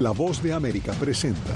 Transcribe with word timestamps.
La 0.00 0.12
voz 0.12 0.42
de 0.42 0.54
América 0.54 0.94
presenta. 0.94 1.54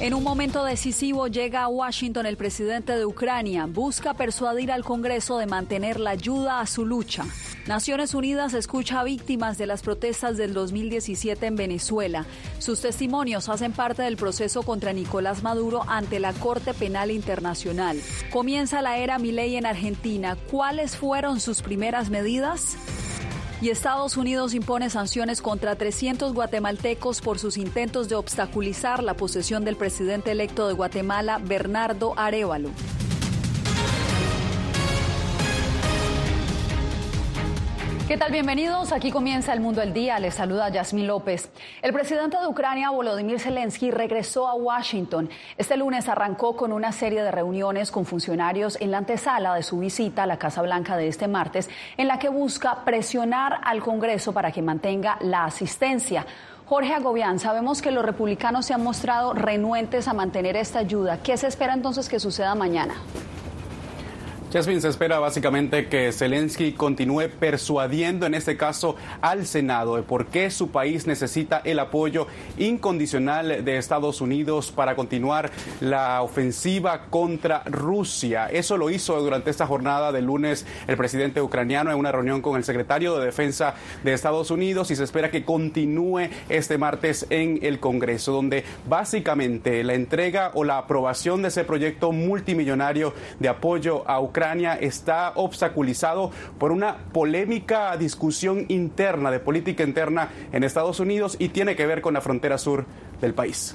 En 0.00 0.12
un 0.12 0.22
momento 0.22 0.62
decisivo 0.64 1.28
llega 1.28 1.62
a 1.62 1.68
Washington 1.68 2.26
el 2.26 2.36
presidente 2.36 2.92
de 2.92 3.06
Ucrania. 3.06 3.64
Busca 3.66 4.12
persuadir 4.12 4.70
al 4.70 4.84
Congreso 4.84 5.38
de 5.38 5.46
mantener 5.46 5.98
la 5.98 6.10
ayuda 6.10 6.60
a 6.60 6.66
su 6.66 6.84
lucha. 6.84 7.24
Naciones 7.66 8.14
Unidas 8.14 8.52
escucha 8.52 9.00
a 9.00 9.04
víctimas 9.04 9.56
de 9.56 9.66
las 9.66 9.80
protestas 9.80 10.36
del 10.36 10.52
2017 10.52 11.46
en 11.46 11.56
Venezuela. 11.56 12.26
Sus 12.58 12.82
testimonios 12.82 13.48
hacen 13.48 13.72
parte 13.72 14.02
del 14.02 14.18
proceso 14.18 14.62
contra 14.62 14.92
Nicolás 14.92 15.42
Maduro 15.42 15.84
ante 15.88 16.20
la 16.20 16.34
Corte 16.34 16.74
Penal 16.74 17.10
Internacional. 17.10 17.98
Comienza 18.30 18.82
la 18.82 18.98
era 18.98 19.18
Milei 19.18 19.56
en 19.56 19.64
Argentina. 19.64 20.36
¿Cuáles 20.50 20.96
fueron 20.96 21.40
sus 21.40 21.62
primeras 21.62 22.10
medidas? 22.10 22.76
Y 23.60 23.70
Estados 23.70 24.16
Unidos 24.16 24.54
impone 24.54 24.88
sanciones 24.88 25.42
contra 25.42 25.74
300 25.74 26.32
guatemaltecos 26.32 27.20
por 27.20 27.40
sus 27.40 27.56
intentos 27.56 28.08
de 28.08 28.14
obstaculizar 28.14 29.02
la 29.02 29.14
posesión 29.14 29.64
del 29.64 29.74
presidente 29.74 30.30
electo 30.30 30.68
de 30.68 30.74
Guatemala, 30.74 31.40
Bernardo 31.42 32.14
Arevalo. 32.16 32.70
¿Qué 38.08 38.16
tal? 38.16 38.32
Bienvenidos. 38.32 38.92
Aquí 38.92 39.10
comienza 39.10 39.52
el 39.52 39.60
mundo 39.60 39.82
del 39.82 39.92
día. 39.92 40.18
Les 40.18 40.32
saluda 40.32 40.70
Yasmín 40.70 41.06
López. 41.06 41.50
El 41.82 41.92
presidente 41.92 42.38
de 42.40 42.46
Ucrania, 42.46 42.88
Volodymyr 42.88 43.38
Zelensky, 43.38 43.90
regresó 43.90 44.48
a 44.48 44.54
Washington. 44.54 45.28
Este 45.58 45.76
lunes 45.76 46.08
arrancó 46.08 46.56
con 46.56 46.72
una 46.72 46.90
serie 46.92 47.22
de 47.22 47.30
reuniones 47.30 47.90
con 47.90 48.06
funcionarios 48.06 48.78
en 48.80 48.92
la 48.92 48.96
antesala 48.96 49.54
de 49.54 49.62
su 49.62 49.78
visita 49.78 50.22
a 50.22 50.26
la 50.26 50.38
Casa 50.38 50.62
Blanca 50.62 50.96
de 50.96 51.06
este 51.06 51.28
martes, 51.28 51.68
en 51.98 52.08
la 52.08 52.18
que 52.18 52.30
busca 52.30 52.82
presionar 52.82 53.60
al 53.62 53.82
Congreso 53.82 54.32
para 54.32 54.52
que 54.52 54.62
mantenga 54.62 55.18
la 55.20 55.44
asistencia. 55.44 56.24
Jorge 56.64 56.94
Agobián, 56.94 57.38
sabemos 57.38 57.82
que 57.82 57.90
los 57.90 58.06
republicanos 58.06 58.64
se 58.64 58.72
han 58.72 58.82
mostrado 58.82 59.34
renuentes 59.34 60.08
a 60.08 60.14
mantener 60.14 60.56
esta 60.56 60.78
ayuda. 60.78 61.18
¿Qué 61.22 61.36
se 61.36 61.46
espera 61.46 61.74
entonces 61.74 62.08
que 62.08 62.18
suceda 62.18 62.54
mañana? 62.54 62.94
Jasmine, 64.50 64.80
se 64.80 64.88
espera 64.88 65.18
básicamente 65.18 65.88
que 65.88 66.10
Zelensky 66.10 66.72
continúe 66.72 67.28
persuadiendo 67.38 68.24
en 68.24 68.32
este 68.32 68.56
caso 68.56 68.96
al 69.20 69.44
Senado 69.44 69.96
de 69.96 70.02
por 70.02 70.24
qué 70.28 70.50
su 70.50 70.70
país 70.70 71.06
necesita 71.06 71.60
el 71.64 71.78
apoyo 71.78 72.26
incondicional 72.56 73.62
de 73.62 73.76
Estados 73.76 74.22
Unidos 74.22 74.72
para 74.72 74.96
continuar 74.96 75.50
la 75.82 76.22
ofensiva 76.22 77.08
contra 77.10 77.62
Rusia. 77.66 78.46
Eso 78.46 78.78
lo 78.78 78.88
hizo 78.88 79.20
durante 79.20 79.50
esta 79.50 79.66
jornada 79.66 80.12
de 80.12 80.22
lunes 80.22 80.64
el 80.86 80.96
presidente 80.96 81.42
ucraniano 81.42 81.90
en 81.90 81.98
una 81.98 82.10
reunión 82.10 82.40
con 82.40 82.56
el 82.56 82.64
secretario 82.64 83.18
de 83.18 83.26
Defensa 83.26 83.74
de 84.02 84.14
Estados 84.14 84.50
Unidos 84.50 84.90
y 84.90 84.96
se 84.96 85.04
espera 85.04 85.30
que 85.30 85.44
continúe 85.44 86.30
este 86.48 86.78
martes 86.78 87.26
en 87.28 87.58
el 87.60 87.80
Congreso, 87.80 88.32
donde 88.32 88.64
básicamente 88.88 89.84
la 89.84 89.92
entrega 89.92 90.52
o 90.54 90.64
la 90.64 90.78
aprobación 90.78 91.42
de 91.42 91.48
ese 91.48 91.64
proyecto 91.64 92.12
multimillonario 92.12 93.12
de 93.40 93.50
apoyo 93.50 94.08
a 94.08 94.18
Ucrania 94.22 94.37
Ucrania 94.38 94.78
está 94.80 95.32
obstaculizado 95.34 96.30
por 96.60 96.70
una 96.70 96.96
polémica 97.12 97.96
discusión 97.96 98.66
interna, 98.68 99.32
de 99.32 99.40
política 99.40 99.82
interna 99.82 100.28
en 100.52 100.62
Estados 100.62 101.00
Unidos 101.00 101.34
y 101.40 101.48
tiene 101.48 101.74
que 101.74 101.88
ver 101.88 102.00
con 102.00 102.14
la 102.14 102.20
frontera 102.20 102.56
sur 102.56 102.86
del 103.20 103.34
país. 103.34 103.74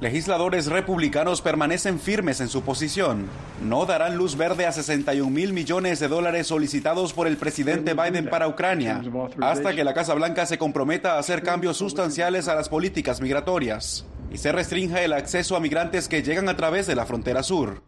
Legisladores 0.00 0.66
republicanos 0.66 1.42
permanecen 1.42 1.98
firmes 1.98 2.40
en 2.40 2.48
su 2.48 2.62
posición. 2.62 3.26
No 3.64 3.84
darán 3.84 4.16
luz 4.16 4.36
verde 4.36 4.64
a 4.64 4.70
61 4.70 5.28
mil 5.28 5.52
millones 5.52 5.98
de 5.98 6.06
dólares 6.06 6.46
solicitados 6.46 7.12
por 7.12 7.26
el 7.26 7.36
presidente 7.36 7.94
Biden 7.94 8.30
para 8.30 8.46
Ucrania, 8.46 9.02
hasta 9.40 9.74
que 9.74 9.82
la 9.82 9.94
Casa 9.94 10.14
Blanca 10.14 10.46
se 10.46 10.56
comprometa 10.56 11.14
a 11.14 11.18
hacer 11.18 11.42
cambios 11.42 11.78
sustanciales 11.78 12.46
a 12.46 12.54
las 12.54 12.68
políticas 12.68 13.20
migratorias 13.20 14.06
y 14.30 14.38
se 14.38 14.52
restrinja 14.52 15.02
el 15.02 15.12
acceso 15.12 15.56
a 15.56 15.60
migrantes 15.60 16.08
que 16.08 16.22
llegan 16.22 16.48
a 16.48 16.56
través 16.56 16.86
de 16.86 16.94
la 16.94 17.06
frontera 17.06 17.42
sur. 17.42 17.82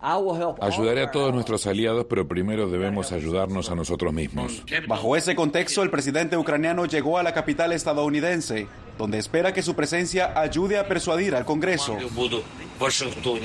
Ayudaré 0.60 1.03
a 1.03 1.10
todos 1.10 1.32
nuestros 1.32 1.66
aliados, 1.66 2.06
pero 2.09 2.26
primero 2.26 2.69
debemos 2.69 3.12
ayudarnos 3.12 3.70
a 3.70 3.75
nosotros 3.75 4.12
mismos. 4.12 4.65
Bajo 4.88 5.16
ese 5.16 5.34
contexto, 5.34 5.82
el 5.82 5.91
presidente 5.91 6.37
ucraniano 6.37 6.87
llegó 6.87 7.19
a 7.19 7.22
la 7.22 7.34
capital 7.34 7.72
estadounidense, 7.72 8.66
donde 9.00 9.16
espera 9.16 9.55
que 9.55 9.62
su 9.62 9.75
presencia 9.75 10.38
ayude 10.38 10.78
a 10.78 10.87
persuadir 10.87 11.34
al 11.34 11.47
Congreso 11.47 11.97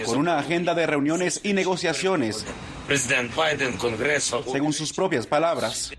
con 0.06 0.18
una 0.18 0.38
agenda 0.38 0.76
de 0.76 0.86
reuniones 0.86 1.40
y 1.44 1.54
negociaciones, 1.54 2.46
según 4.52 4.74
sus 4.74 4.92
propias 4.92 5.26
palabras. 5.26 5.94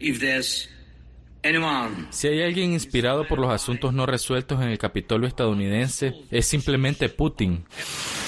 Si 2.11 2.29
hay 2.29 2.43
alguien 2.43 2.73
inspirado 2.75 3.27
por 3.27 3.39
los 3.39 3.51
asuntos 3.51 3.95
no 3.95 4.05
resueltos 4.05 4.61
en 4.61 4.69
el 4.69 4.77
Capitolio 4.77 5.27
estadounidense, 5.27 6.13
es 6.31 6.47
simplemente 6.47 7.09
Putin. 7.09 7.65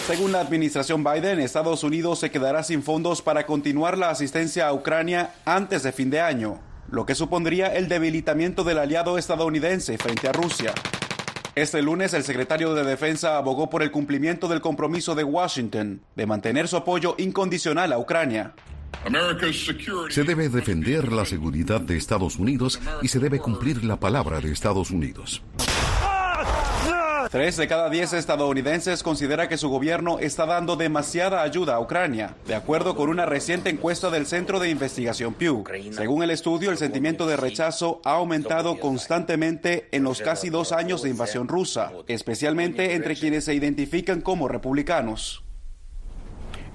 Según 0.07 0.33
la 0.33 0.41
administración 0.41 1.05
Biden, 1.05 1.41
Estados 1.41 1.85
Unidos 1.85 2.21
se 2.21 2.31
quedará 2.31 2.63
sin 2.63 2.83
fondos 2.83 3.21
para 3.21 3.45
continuar 3.45 3.99
la 3.99 4.09
asistencia 4.09 4.67
a 4.67 4.73
Ucrania 4.73 5.35
antes 5.45 5.83
de 5.83 5.93
fin 5.93 6.09
de 6.09 6.23
año, 6.23 6.59
lo 6.91 7.05
que 7.05 7.15
supondría 7.15 7.75
el 7.75 7.87
debilitamiento 7.89 8.65
del 8.65 8.79
aliado 8.79 9.19
estadounidense 9.19 9.99
frente 9.99 10.27
a 10.27 10.33
Rusia. 10.33 10.73
Este 11.61 11.83
lunes, 11.83 12.15
el 12.15 12.23
secretario 12.23 12.73
de 12.73 12.85
Defensa 12.85 13.37
abogó 13.37 13.69
por 13.69 13.83
el 13.83 13.91
cumplimiento 13.91 14.47
del 14.47 14.61
compromiso 14.61 15.17
de 15.17 15.25
Washington 15.25 16.01
de 16.15 16.25
mantener 16.25 16.69
su 16.69 16.77
apoyo 16.77 17.17
incondicional 17.19 17.93
a 17.93 17.99
Ucrania. 17.99 18.55
Se 20.09 20.23
debe 20.23 20.49
defender 20.51 21.11
la 21.11 21.25
seguridad 21.25 21.81
de 21.81 21.97
Estados 21.97 22.37
Unidos 22.37 22.79
y 23.03 23.09
se 23.09 23.19
debe 23.19 23.41
cumplir 23.41 23.83
la 23.83 23.99
palabra 23.99 24.41
de 24.41 24.53
Estados 24.53 24.93
Unidos. 24.93 25.43
Tres 27.31 27.59
de 27.59 27.69
cada 27.69 27.91
diez 27.91 28.15
estadounidenses 28.15 29.03
considera 29.03 29.49
que 29.49 29.59
su 29.59 29.69
gobierno 29.69 30.19
está 30.19 30.47
dando 30.47 30.77
demasiada 30.77 31.43
ayuda 31.43 31.75
a 31.75 31.81
Ucrania, 31.81 32.35
de 32.47 32.55
acuerdo 32.55 32.97
con 32.97 33.11
una 33.11 33.27
reciente 33.27 33.69
encuesta 33.69 34.09
del 34.09 34.25
Centro 34.25 34.59
de 34.59 34.71
Investigación 34.71 35.35
Pew. 35.35 35.63
Según 35.93 36.23
el 36.23 36.31
estudio, 36.31 36.71
el 36.71 36.79
sentimiento 36.79 37.27
de 37.27 37.37
rechazo 37.37 38.01
ha 38.05 38.13
aumentado 38.13 38.81
constantemente 38.81 39.89
en 39.93 40.05
los 40.05 40.23
casi 40.23 40.49
dos 40.49 40.73
años 40.73 41.03
de 41.03 41.11
invasión 41.11 41.49
rusa, 41.49 41.93
especialmente 42.07 42.95
entre 42.95 43.15
quienes 43.15 43.45
se 43.45 43.55
identifican 43.55 44.23
como 44.23 44.49
republicanos. 44.49 45.45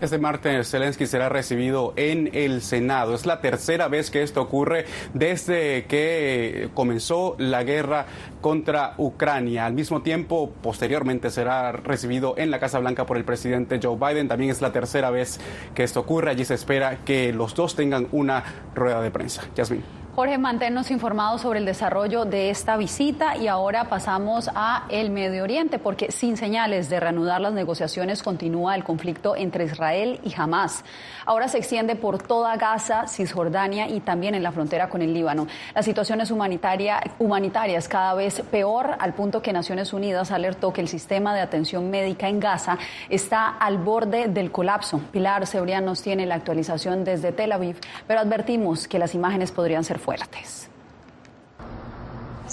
Este 0.03 0.17
martes 0.17 0.69
Zelensky 0.69 1.07
será 1.07 1.29
recibido 1.29 1.93
en 1.95 2.29
el 2.33 2.61
Senado. 2.61 3.15
Es 3.15 3.25
la 3.25 3.39
tercera 3.39 3.87
vez 3.87 4.11
que 4.11 4.21
esto 4.21 4.41
ocurre 4.41 4.83
desde 5.13 5.85
que 5.85 6.69
comenzó 6.73 7.37
la 7.39 7.63
guerra 7.63 8.07
contra 8.41 8.95
Ucrania. 8.97 9.65
Al 9.65 9.71
mismo 9.71 10.01
tiempo, 10.01 10.51
posteriormente 10.61 11.29
será 11.29 11.71
recibido 11.71 12.35
en 12.37 12.51
la 12.51 12.59
Casa 12.59 12.79
Blanca 12.79 13.05
por 13.05 13.15
el 13.15 13.23
presidente 13.23 13.79
Joe 13.81 13.95
Biden. 13.95 14.27
También 14.27 14.51
es 14.51 14.61
la 14.61 14.73
tercera 14.73 15.09
vez 15.09 15.39
que 15.73 15.83
esto 15.83 16.01
ocurre. 16.01 16.31
Allí 16.31 16.43
se 16.43 16.55
espera 16.55 16.97
que 17.05 17.31
los 17.31 17.55
dos 17.55 17.77
tengan 17.77 18.09
una 18.11 18.43
rueda 18.75 19.01
de 19.01 19.09
prensa. 19.09 19.43
Yasmin. 19.55 20.02
Jorge, 20.15 20.37
manténnos 20.37 20.91
informados 20.91 21.41
sobre 21.41 21.57
el 21.57 21.65
desarrollo 21.65 22.23
de 22.23 22.51
esta 22.51 22.77
visita 22.77 23.35
y 23.35 23.47
ahora 23.47 23.85
pasamos 23.85 24.47
a 24.53 24.85
el 24.89 25.09
Medio 25.09 25.41
Oriente, 25.41 25.79
porque 25.79 26.11
sin 26.11 26.37
señales 26.37 26.87
de 26.87 26.99
reanudar 26.99 27.41
las 27.41 27.53
negociaciones 27.53 28.21
continúa 28.21 28.75
el 28.75 28.83
conflicto 28.83 29.35
entre 29.35 29.65
Israel 29.65 30.19
y 30.23 30.31
Hamas. 30.39 30.85
Ahora 31.25 31.47
se 31.47 31.57
extiende 31.57 31.95
por 31.95 32.21
toda 32.21 32.55
Gaza, 32.57 33.07
Cisjordania 33.07 33.87
y 33.87 34.01
también 34.01 34.35
en 34.35 34.43
la 34.43 34.51
frontera 34.51 34.87
con 34.87 35.01
el 35.01 35.15
Líbano. 35.15 35.47
La 35.73 35.81
situación 35.81 36.21
es 36.21 36.29
humanitaria, 36.29 37.01
humanitaria 37.17 37.79
es 37.79 37.87
cada 37.87 38.13
vez 38.13 38.43
peor, 38.51 38.91
al 38.99 39.15
punto 39.15 39.41
que 39.41 39.51
Naciones 39.51 39.93
Unidas 39.93 40.29
alertó 40.29 40.73
que 40.73 40.81
el 40.81 40.89
sistema 40.89 41.33
de 41.33 41.41
atención 41.41 41.89
médica 41.89 42.29
en 42.29 42.39
Gaza 42.39 42.77
está 43.09 43.47
al 43.49 43.79
borde 43.79 44.27
del 44.27 44.51
colapso. 44.51 45.01
Pilar 45.11 45.47
Cebrián 45.47 45.85
nos 45.85 46.03
tiene 46.03 46.27
la 46.27 46.35
actualización 46.35 47.03
desde 47.03 47.31
Tel 47.31 47.51
Aviv, 47.51 47.77
pero 48.05 48.19
advertimos 48.19 48.87
que 48.87 48.99
las 48.99 49.15
imágenes 49.15 49.51
podrían 49.51 49.83
ser 49.83 50.02
fuertes. 50.03 50.72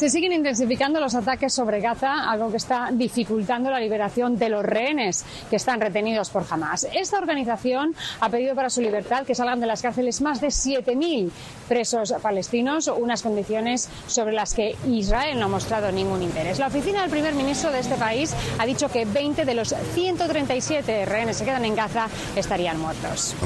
Se 0.00 0.08
siguen 0.08 0.32
intensificando 0.32 0.98
los 0.98 1.14
ataques 1.14 1.52
sobre 1.52 1.78
Gaza, 1.82 2.30
algo 2.30 2.50
que 2.50 2.56
está 2.56 2.88
dificultando 2.90 3.68
la 3.68 3.78
liberación 3.78 4.38
de 4.38 4.48
los 4.48 4.64
rehenes 4.64 5.26
que 5.50 5.56
están 5.56 5.78
retenidos 5.78 6.30
por 6.30 6.42
Hamas. 6.48 6.86
Esta 6.94 7.18
organización 7.18 7.94
ha 8.18 8.30
pedido 8.30 8.54
para 8.54 8.70
su 8.70 8.80
libertad 8.80 9.26
que 9.26 9.34
salgan 9.34 9.60
de 9.60 9.66
las 9.66 9.82
cárceles 9.82 10.22
más 10.22 10.40
de 10.40 10.46
7.000 10.46 11.30
presos 11.68 12.14
palestinos, 12.22 12.88
unas 12.88 13.20
condiciones 13.20 13.90
sobre 14.06 14.32
las 14.32 14.54
que 14.54 14.74
Israel 14.88 15.38
no 15.38 15.44
ha 15.44 15.48
mostrado 15.48 15.92
ningún 15.92 16.22
interés. 16.22 16.58
La 16.58 16.68
oficina 16.68 17.02
del 17.02 17.10
primer 17.10 17.34
ministro 17.34 17.70
de 17.70 17.80
este 17.80 17.96
país 17.96 18.34
ha 18.58 18.64
dicho 18.64 18.88
que 18.88 19.04
20 19.04 19.44
de 19.44 19.54
los 19.54 19.74
137 19.92 21.04
rehenes 21.04 21.40
que 21.40 21.44
quedan 21.44 21.66
en 21.66 21.76
Gaza 21.76 22.08
estarían 22.36 22.80
muertos. 22.80 23.36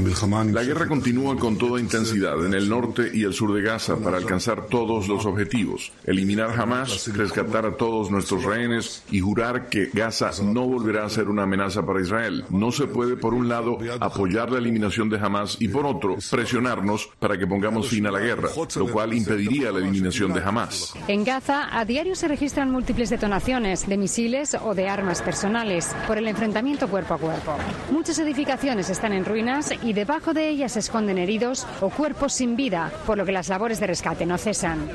La 0.53 0.63
guerra 0.63 0.87
continúa 0.87 1.37
con 1.37 1.59
toda 1.59 1.81
intensidad 1.81 2.47
en 2.47 2.55
el 2.55 2.69
norte 2.69 3.11
y 3.13 3.25
el 3.25 3.35
sur 3.35 3.53
de 3.53 3.61
Gaza 3.61 3.97
para 3.97 4.19
alcanzar 4.19 4.67
todos 4.67 5.09
los 5.09 5.27
objetivos, 5.27 5.91
eliminar 6.07 6.44
jamás, 6.53 7.13
rescatar 7.15 7.67
a 7.67 7.77
todos 7.77 8.11
nuestros 8.11 8.45
rehenes 8.45 9.03
y 9.11 9.21
jurar 9.21 9.69
que 9.69 9.91
Gaza 9.93 10.31
no 10.43 10.67
volverá 10.67 11.05
a 11.05 11.11
ser 11.11 11.29
una 11.29 11.43
amenaza 11.43 11.85
para 11.85 12.01
Israel. 12.01 12.45
No 12.51 12.73
se 12.73 12.87
puede, 12.87 13.17
por 13.17 13.35
un 13.35 13.49
lado, 13.49 13.79
apoyar 14.01 14.51
la 14.51 14.59
eliminación 14.59 15.09
de 15.09 15.19
Hamas 15.19 15.57
y, 15.61 15.69
por 15.69 15.87
otro, 15.87 16.17
presionarnos 16.31 17.11
para 17.19 17.39
que 17.39 17.47
pongamos 17.47 17.89
fin 17.89 18.07
a 18.07 18.11
la 18.11 18.21
guerra, 18.21 18.49
lo 18.77 18.89
cual 18.89 19.13
impediría 19.13 19.71
la 19.71 19.79
eliminación 19.79 20.33
de 20.33 20.43
Hamas. 20.43 20.95
En 21.09 21.25
Gaza, 21.25 21.69
a 21.79 21.85
diario 21.85 22.15
se 22.15 22.29
registran 22.29 22.71
múltiples 22.71 23.11
detonaciones 23.11 23.87
de 23.87 23.97
misiles 23.97 24.57
o 24.63 24.75
de 24.75 24.89
armas 24.89 25.23
personales 25.23 25.95
por 26.07 26.19
el 26.19 26.29
enfrentamiento 26.29 26.89
cuerpo 26.89 27.15
a 27.15 27.19
cuerpo. 27.19 27.57
Muchas 27.91 28.19
edificaciones 28.19 28.91
están 28.91 29.13
en 29.13 29.25
ruinas 29.25 29.73
y 29.83 29.93
debajo 29.93 30.35
de 30.35 30.49
ellas 30.49 30.73
se 30.73 30.81
esconden 30.81 31.19
heridos 31.19 31.67
o 31.81 31.91
cuerpos 31.91 32.33
sin 32.33 32.57
vida, 32.57 32.93
por 33.07 33.19
lo 33.19 33.25
que 33.25 33.33
las 33.33 33.49
labores 33.49 33.81
de 33.81 33.87
rescate 33.87 34.27
no 34.27 34.39
cesan. 34.39 34.89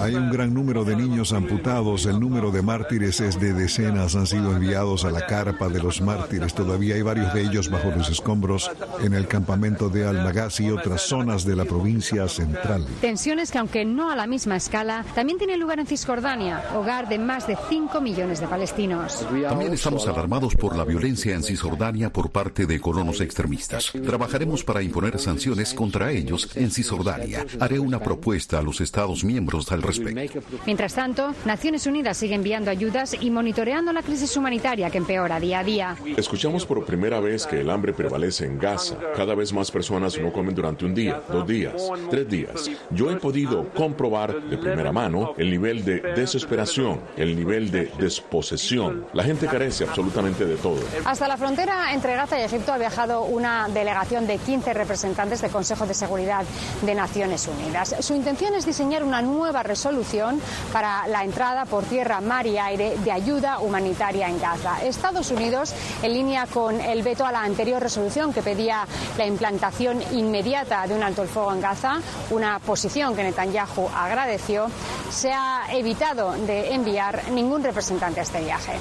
Hay 0.00 0.14
un 0.14 0.30
gran 0.30 0.52
número 0.54 0.84
de 0.84 0.89
niños 0.96 1.32
amputados. 1.32 2.06
El 2.06 2.20
número 2.20 2.50
de 2.50 2.62
mártires 2.62 3.20
es 3.20 3.40
de 3.40 3.52
decenas. 3.52 4.14
Han 4.14 4.26
sido 4.26 4.54
enviados 4.54 5.04
a 5.04 5.10
la 5.10 5.26
carpa 5.26 5.68
de 5.68 5.82
los 5.82 6.00
mártires. 6.00 6.54
Todavía 6.54 6.94
hay 6.94 7.02
varios 7.02 7.32
de 7.34 7.42
ellos 7.42 7.70
bajo 7.70 7.90
los 7.90 8.10
escombros 8.10 8.70
en 9.02 9.14
el 9.14 9.26
campamento 9.26 9.88
de 9.88 10.06
Al-Nagas 10.06 10.60
y 10.60 10.70
otras 10.70 11.02
zonas 11.02 11.44
de 11.44 11.56
la 11.56 11.64
provincia 11.64 12.28
central. 12.28 12.86
Tensiones 13.00 13.50
que, 13.50 13.58
aunque 13.58 13.84
no 13.84 14.10
a 14.10 14.16
la 14.16 14.26
misma 14.26 14.56
escala, 14.56 15.04
también 15.14 15.38
tienen 15.38 15.60
lugar 15.60 15.80
en 15.80 15.86
Cisjordania, 15.86 16.62
hogar 16.74 17.08
de 17.08 17.18
más 17.18 17.46
de 17.46 17.56
5 17.68 18.00
millones 18.00 18.40
de 18.40 18.46
palestinos. 18.46 19.26
También 19.48 19.72
estamos 19.72 20.06
alarmados 20.06 20.54
por 20.54 20.76
la 20.76 20.84
violencia 20.84 21.34
en 21.34 21.42
Cisjordania 21.42 22.12
por 22.12 22.30
parte 22.30 22.66
de 22.66 22.80
colonos 22.80 23.20
extremistas. 23.20 23.92
Trabajaremos 24.04 24.64
para 24.64 24.82
imponer 24.82 25.18
sanciones 25.18 25.74
contra 25.74 26.10
ellos 26.12 26.48
en 26.54 26.70
Cisjordania. 26.70 27.46
Haré 27.60 27.78
una 27.78 28.00
propuesta 28.00 28.58
a 28.58 28.62
los 28.62 28.80
Estados 28.80 29.24
miembros 29.24 29.70
al 29.72 29.82
respecto. 29.82 30.40
Mientras 30.80 30.94
tanto, 30.94 31.34
Naciones 31.44 31.86
Unidas 31.86 32.16
sigue 32.16 32.34
enviando 32.34 32.70
ayudas 32.70 33.14
y 33.20 33.28
monitoreando 33.28 33.92
la 33.92 34.00
crisis 34.00 34.34
humanitaria 34.34 34.88
que 34.88 34.96
empeora 34.96 35.38
día 35.38 35.58
a 35.58 35.62
día. 35.62 35.96
Escuchamos 36.16 36.64
por 36.64 36.86
primera 36.86 37.20
vez 37.20 37.46
que 37.46 37.60
el 37.60 37.68
hambre 37.68 37.92
prevalece 37.92 38.46
en 38.46 38.58
Gaza. 38.58 38.96
Cada 39.14 39.34
vez 39.34 39.52
más 39.52 39.70
personas 39.70 40.18
no 40.18 40.32
comen 40.32 40.54
durante 40.54 40.86
un 40.86 40.94
día, 40.94 41.20
dos 41.28 41.46
días, 41.46 41.74
tres 42.08 42.26
días. 42.26 42.70
Yo 42.92 43.10
he 43.10 43.16
podido 43.16 43.68
comprobar 43.74 44.40
de 44.40 44.56
primera 44.56 44.90
mano 44.90 45.34
el 45.36 45.50
nivel 45.50 45.84
de 45.84 46.00
desesperación, 46.00 46.98
el 47.14 47.36
nivel 47.36 47.70
de 47.70 47.92
desposesión. 47.98 49.04
La 49.12 49.22
gente 49.22 49.48
carece 49.48 49.84
absolutamente 49.84 50.46
de 50.46 50.56
todo. 50.56 50.80
Hasta 51.04 51.28
la 51.28 51.36
frontera 51.36 51.92
entre 51.92 52.14
Gaza 52.14 52.40
y 52.40 52.44
Egipto 52.44 52.72
ha 52.72 52.78
viajado 52.78 53.24
una 53.24 53.68
delegación 53.68 54.26
de 54.26 54.38
15 54.38 54.72
representantes 54.72 55.42
del 55.42 55.50
Consejo 55.50 55.84
de 55.84 55.92
Seguridad 55.92 56.46
de 56.80 56.94
Naciones 56.94 57.46
Unidas. 57.48 57.96
Su 58.00 58.14
intención 58.14 58.54
es 58.54 58.64
diseñar 58.64 59.04
una 59.04 59.20
nueva 59.20 59.62
resolución 59.62 60.40
para 60.72 61.06
la 61.08 61.24
entrada 61.24 61.64
por 61.64 61.84
tierra, 61.84 62.20
mar 62.20 62.46
y 62.46 62.58
aire 62.58 62.96
de 62.98 63.12
ayuda 63.12 63.58
humanitaria 63.60 64.28
en 64.28 64.40
Gaza. 64.40 64.82
Estados 64.82 65.30
Unidos, 65.30 65.74
en 66.02 66.12
línea 66.12 66.46
con 66.46 66.80
el 66.80 67.02
veto 67.02 67.24
a 67.24 67.32
la 67.32 67.42
anterior 67.42 67.82
resolución 67.82 68.32
que 68.32 68.42
pedía 68.42 68.86
la 69.16 69.26
implantación 69.26 70.02
inmediata 70.12 70.86
de 70.86 70.94
un 70.94 71.02
alto 71.02 71.22
el 71.22 71.28
fuego 71.28 71.52
en 71.52 71.60
Gaza, 71.60 72.00
una 72.30 72.58
posición 72.58 73.14
que 73.14 73.22
Netanyahu 73.22 73.88
agradeció, 73.94 74.70
se 75.10 75.32
ha 75.32 75.64
evitado 75.72 76.32
de 76.32 76.74
enviar 76.74 77.30
ningún 77.30 77.62
representante 77.62 78.20
a 78.20 78.22
este 78.22 78.40
viaje. 78.40 78.72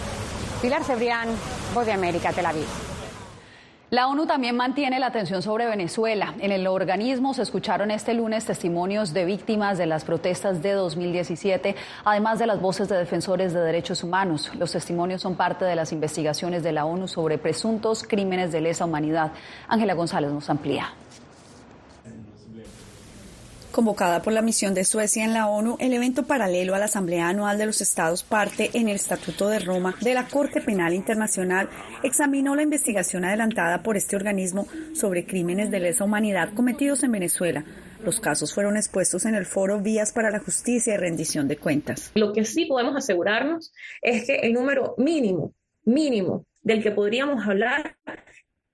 Pilar 0.62 0.84
Cebrián, 0.84 1.30
Voz 1.74 1.86
de 1.86 1.94
América, 1.94 2.34
Tel 2.34 2.46
Aviv. 2.46 2.99
La 3.92 4.08
ONU 4.08 4.28
también 4.28 4.56
mantiene 4.56 5.00
la 5.00 5.08
atención 5.08 5.42
sobre 5.42 5.66
Venezuela. 5.66 6.36
En 6.42 6.52
el 6.52 6.68
organismo 6.68 7.34
se 7.34 7.42
escucharon 7.42 7.90
este 7.90 8.14
lunes 8.14 8.46
testimonios 8.46 9.16
de 9.16 9.26
víctimas 9.26 9.80
de 9.80 9.88
las 9.88 10.06
protestas 10.06 10.62
de 10.62 10.74
2017, 10.74 11.76
además 12.06 12.38
de 12.38 12.46
las 12.46 12.62
voces 12.62 12.88
de 12.88 12.96
defensores 12.98 13.52
de 13.52 13.62
derechos 13.62 14.04
humanos. 14.04 14.52
Los 14.60 14.74
testimonios 14.74 15.24
son 15.24 15.34
parte 15.34 15.66
de 15.66 15.76
las 15.76 15.92
investigaciones 15.92 16.62
de 16.62 16.72
la 16.72 16.86
ONU 16.86 17.08
sobre 17.08 17.40
presuntos 17.40 18.04
crímenes 18.04 18.52
de 18.52 18.62
lesa 18.62 18.86
humanidad. 18.86 19.32
Ángela 19.68 19.96
González 19.96 20.32
nos 20.32 20.52
amplía. 20.52 20.94
Convocada 23.80 24.22
por 24.22 24.34
la 24.34 24.42
misión 24.42 24.74
de 24.74 24.84
Suecia 24.84 25.24
en 25.24 25.32
la 25.32 25.48
ONU, 25.48 25.78
el 25.80 25.94
evento 25.94 26.24
paralelo 26.24 26.76
a 26.76 26.80
la 26.80 26.86
Asamblea 26.86 27.30
Anual 27.30 27.58
de 27.58 27.66
los 27.66 27.80
Estados 27.80 28.24
parte 28.24 28.72
en 28.74 28.90
el 28.90 28.96
Estatuto 28.96 29.48
de 29.48 29.60
Roma 29.60 29.96
de 30.02 30.14
la 30.14 30.28
Corte 30.28 30.60
Penal 30.60 30.94
Internacional 30.94 31.70
examinó 32.04 32.58
la 32.58 32.64
investigación 32.64 33.24
adelantada 33.24 33.82
por 33.82 33.96
este 33.96 34.18
organismo 34.18 34.68
sobre 34.94 35.26
crímenes 35.26 35.72
de 35.72 35.80
lesa 35.80 36.04
humanidad 36.04 36.54
cometidos 36.54 37.04
en 37.04 37.14
Venezuela. 37.14 37.64
Los 38.04 38.20
casos 38.20 38.54
fueron 38.54 38.76
expuestos 38.76 39.24
en 39.24 39.34
el 39.34 39.46
foro 39.46 39.80
Vías 39.80 40.12
para 40.12 40.30
la 40.30 40.40
Justicia 40.40 40.96
y 40.96 40.98
Rendición 40.98 41.48
de 41.48 41.56
Cuentas. 41.56 42.12
Lo 42.16 42.34
que 42.34 42.44
sí 42.44 42.66
podemos 42.66 42.98
asegurarnos 42.98 43.72
es 44.02 44.26
que 44.26 44.40
el 44.40 44.52
número 44.52 44.94
mínimo, 44.98 45.54
mínimo 45.86 46.46
del 46.62 46.84
que 46.84 46.92
podríamos 46.92 47.48
hablar 47.48 47.96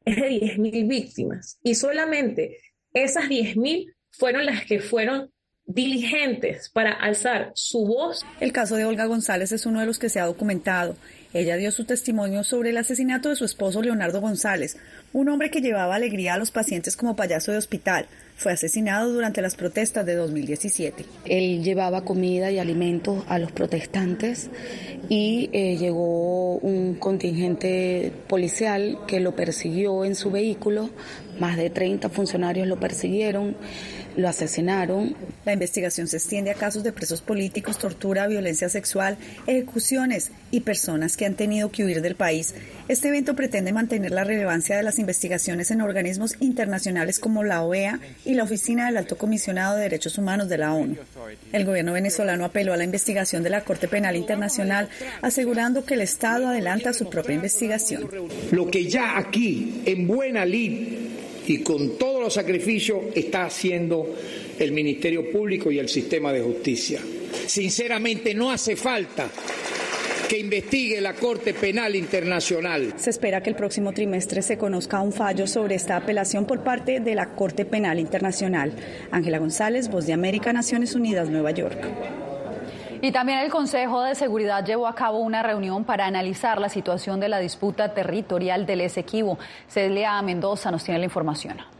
es 0.03 0.15
de 0.15 0.29
10.000 0.29 0.87
víctimas 0.87 1.59
y 1.61 1.75
solamente 1.75 2.57
esas 2.91 3.25
10.000 3.25 3.94
fueron 4.17 4.45
las 4.45 4.65
que 4.65 4.79
fueron 4.79 5.31
diligentes 5.67 6.69
para 6.69 6.91
alzar 6.91 7.51
su 7.55 7.85
voz. 7.85 8.23
El 8.39 8.51
caso 8.51 8.75
de 8.75 8.85
Olga 8.85 9.05
González 9.05 9.51
es 9.51 9.65
uno 9.65 9.79
de 9.79 9.85
los 9.87 9.97
que 9.97 10.09
se 10.09 10.19
ha 10.19 10.25
documentado. 10.25 10.95
Ella 11.33 11.57
dio 11.57 11.71
su 11.71 11.83
testimonio 11.85 12.43
sobre 12.43 12.69
el 12.69 12.77
asesinato 12.77 13.29
de 13.29 13.35
su 13.35 13.43
esposo 13.43 13.81
Leonardo 13.81 14.21
González, 14.21 14.77
un 15.11 15.27
hombre 15.27 15.49
que 15.49 15.59
llevaba 15.59 15.95
alegría 15.95 16.35
a 16.35 16.37
los 16.37 16.51
pacientes 16.51 16.95
como 16.95 17.15
payaso 17.15 17.51
de 17.51 17.57
hospital. 17.57 18.05
Fue 18.37 18.53
asesinado 18.53 19.11
durante 19.11 19.41
las 19.41 19.55
protestas 19.55 20.05
de 20.05 20.15
2017. 20.15 21.05
Él 21.25 21.63
llevaba 21.63 22.05
comida 22.05 22.51
y 22.51 22.59
alimentos 22.59 23.23
a 23.27 23.39
los 23.39 23.51
protestantes 23.51 24.49
y 25.09 25.49
eh, 25.51 25.77
llegó 25.77 26.57
un 26.57 26.95
contingente 26.95 28.13
policial 28.27 28.99
que 29.07 29.19
lo 29.19 29.35
persiguió 29.35 30.05
en 30.05 30.15
su 30.15 30.31
vehículo. 30.31 30.89
Más 31.39 31.57
de 31.57 31.69
30 31.69 32.09
funcionarios 32.09 32.67
lo 32.67 32.79
persiguieron 32.79 33.57
lo 34.15 34.27
asesinaron. 34.27 35.15
La 35.45 35.53
investigación 35.53 36.07
se 36.07 36.17
extiende 36.17 36.51
a 36.51 36.55
casos 36.55 36.83
de 36.83 36.91
presos 36.91 37.21
políticos, 37.21 37.77
tortura, 37.77 38.27
violencia 38.27 38.69
sexual, 38.69 39.17
ejecuciones 39.47 40.31
y 40.51 40.61
personas 40.61 41.17
que 41.17 41.25
han 41.25 41.35
tenido 41.35 41.71
que 41.71 41.83
huir 41.83 42.01
del 42.01 42.15
país. 42.15 42.53
Este 42.87 43.09
evento 43.09 43.35
pretende 43.35 43.73
mantener 43.73 44.11
la 44.11 44.23
relevancia 44.23 44.77
de 44.77 44.83
las 44.83 44.99
investigaciones 44.99 45.71
en 45.71 45.81
organismos 45.81 46.35
internacionales 46.39 47.19
como 47.19 47.43
la 47.43 47.63
OEA 47.63 47.99
y 48.23 48.33
la 48.33 48.43
Oficina 48.43 48.85
del 48.85 48.97
Alto 48.97 49.17
Comisionado 49.17 49.75
de 49.75 49.83
Derechos 49.83 50.17
Humanos 50.17 50.49
de 50.49 50.57
la 50.57 50.73
ONU. 50.73 50.95
El 51.51 51.65
gobierno 51.65 51.93
venezolano 51.93 52.45
apeló 52.45 52.73
a 52.73 52.77
la 52.77 52.83
investigación 52.83 53.43
de 53.43 53.49
la 53.49 53.61
Corte 53.61 53.87
Penal 53.87 54.15
Internacional, 54.15 54.89
asegurando 55.21 55.85
que 55.85 55.95
el 55.95 56.01
Estado 56.01 56.47
adelanta 56.47 56.93
su 56.93 57.09
propia 57.09 57.35
investigación. 57.35 58.09
Lo 58.51 58.69
que 58.69 58.85
ya 58.89 59.17
aquí, 59.17 59.81
en 59.85 60.07
buena 60.07 60.45
lid, 60.45 61.05
y 61.47 61.59
con 61.59 61.97
todos 61.97 62.14
los 62.25 62.33
sacrificios 62.33 63.03
está 63.13 63.45
haciendo 63.45 64.15
el 64.57 64.71
Ministerio 64.71 65.31
Público 65.31 65.71
y 65.71 65.77
el 65.77 65.87
sistema 65.87 66.33
de 66.33 66.41
justicia. 66.41 66.99
Sinceramente 67.45 68.33
no 68.33 68.49
hace 68.49 68.75
falta 68.75 69.29
que 70.27 70.39
investigue 70.39 70.99
la 71.01 71.13
Corte 71.13 71.53
Penal 71.53 71.95
Internacional. 71.95 72.93
Se 72.95 73.11
espera 73.11 73.41
que 73.41 73.51
el 73.51 73.55
próximo 73.55 73.91
trimestre 73.91 74.41
se 74.41 74.57
conozca 74.57 75.01
un 75.01 75.13
fallo 75.13 75.45
sobre 75.45 75.75
esta 75.75 75.97
apelación 75.97 76.45
por 76.45 76.63
parte 76.63 76.99
de 76.99 77.13
la 77.13 77.35
Corte 77.35 77.63
Penal 77.63 77.99
Internacional. 77.99 78.73
Ángela 79.11 79.37
González, 79.37 79.87
Voz 79.89 80.07
de 80.07 80.13
América, 80.13 80.51
Naciones 80.51 80.95
Unidas, 80.95 81.29
Nueva 81.29 81.51
York. 81.51 81.77
Y 83.01 83.11
también 83.11 83.37
el 83.37 83.51
Consejo 83.51 84.01
de 84.01 84.15
Seguridad 84.15 84.65
llevó 84.65 84.87
a 84.87 84.95
cabo 84.95 85.19
una 85.19 85.43
reunión 85.43 85.83
para 85.83 86.07
analizar 86.07 86.59
la 86.59 86.69
situación 86.69 87.19
de 87.19 87.29
la 87.29 87.37
disputa 87.37 87.93
territorial 87.93 88.65
del 88.65 88.81
Esequibo. 88.81 89.37
Celia 89.67 90.19
Mendoza 90.23 90.71
nos 90.71 90.83
tiene 90.83 90.97
la 91.01 91.05
información. 91.05 91.74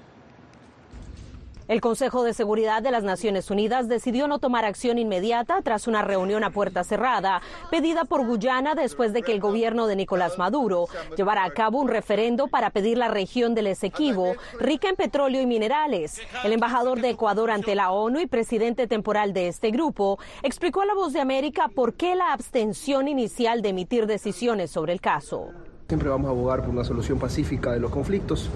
El 1.68 1.82
Consejo 1.82 2.24
de 2.24 2.36
Seguridad 2.36 2.84
de 2.84 2.92
las 2.92 3.04
Naciones 3.04 3.50
Unidas 3.50 3.88
decidió 3.88 4.28
no 4.28 4.38
tomar 4.38 4.66
acción 4.66 5.00
inmediata 5.00 5.64
tras 5.64 5.88
una 5.88 6.04
reunión 6.04 6.44
a 6.44 6.52
puerta 6.52 6.84
cerrada 6.84 7.42
pedida 7.72 8.06
por 8.06 8.24
Guyana 8.24 8.76
después 8.76 9.14
de 9.14 9.24
que 9.24 9.32
el 9.32 9.40
gobierno 9.40 9.88
de 9.88 9.96
Nicolás 9.96 10.38
Maduro 10.38 10.86
llevara 11.18 11.44
a 11.44 11.50
cabo 11.50 11.82
un 11.82 11.88
referendo 11.88 12.50
para 12.50 12.70
pedir 12.70 13.00
la 13.00 13.08
región 13.08 13.56
del 13.56 13.66
Esequibo, 13.66 14.36
rica 14.60 14.90
en 14.90 14.96
petróleo 14.96 15.42
y 15.42 15.48
minerales. 15.48 16.22
El 16.44 16.54
embajador 16.54 17.02
de 17.02 17.10
Ecuador 17.10 17.50
ante 17.50 17.74
la 17.74 17.90
ONU 17.90 18.20
y 18.20 18.28
presidente 18.28 18.86
temporal 18.86 19.34
de 19.34 19.48
este 19.48 19.72
grupo 19.72 20.20
explicó 20.44 20.82
a 20.82 20.86
La 20.86 20.94
Voz 20.94 21.14
de 21.14 21.20
América 21.20 21.72
por 21.74 21.96
qué 21.96 22.14
la 22.14 22.32
abstención 22.32 23.08
inicial 23.08 23.64
de 23.64 23.70
emitir 23.70 24.06
decisiones 24.06 24.70
sobre 24.70 24.94
el 24.94 25.02
caso. 25.02 25.50
Siempre 25.88 26.10
vamos 26.10 26.28
a 26.28 26.32
abogar 26.32 26.62
por 26.62 26.70
una 26.70 26.84
solución 26.84 27.18
pacífica 27.18 27.72
de 27.72 27.80
los 27.80 27.90
conflictos 27.90 28.52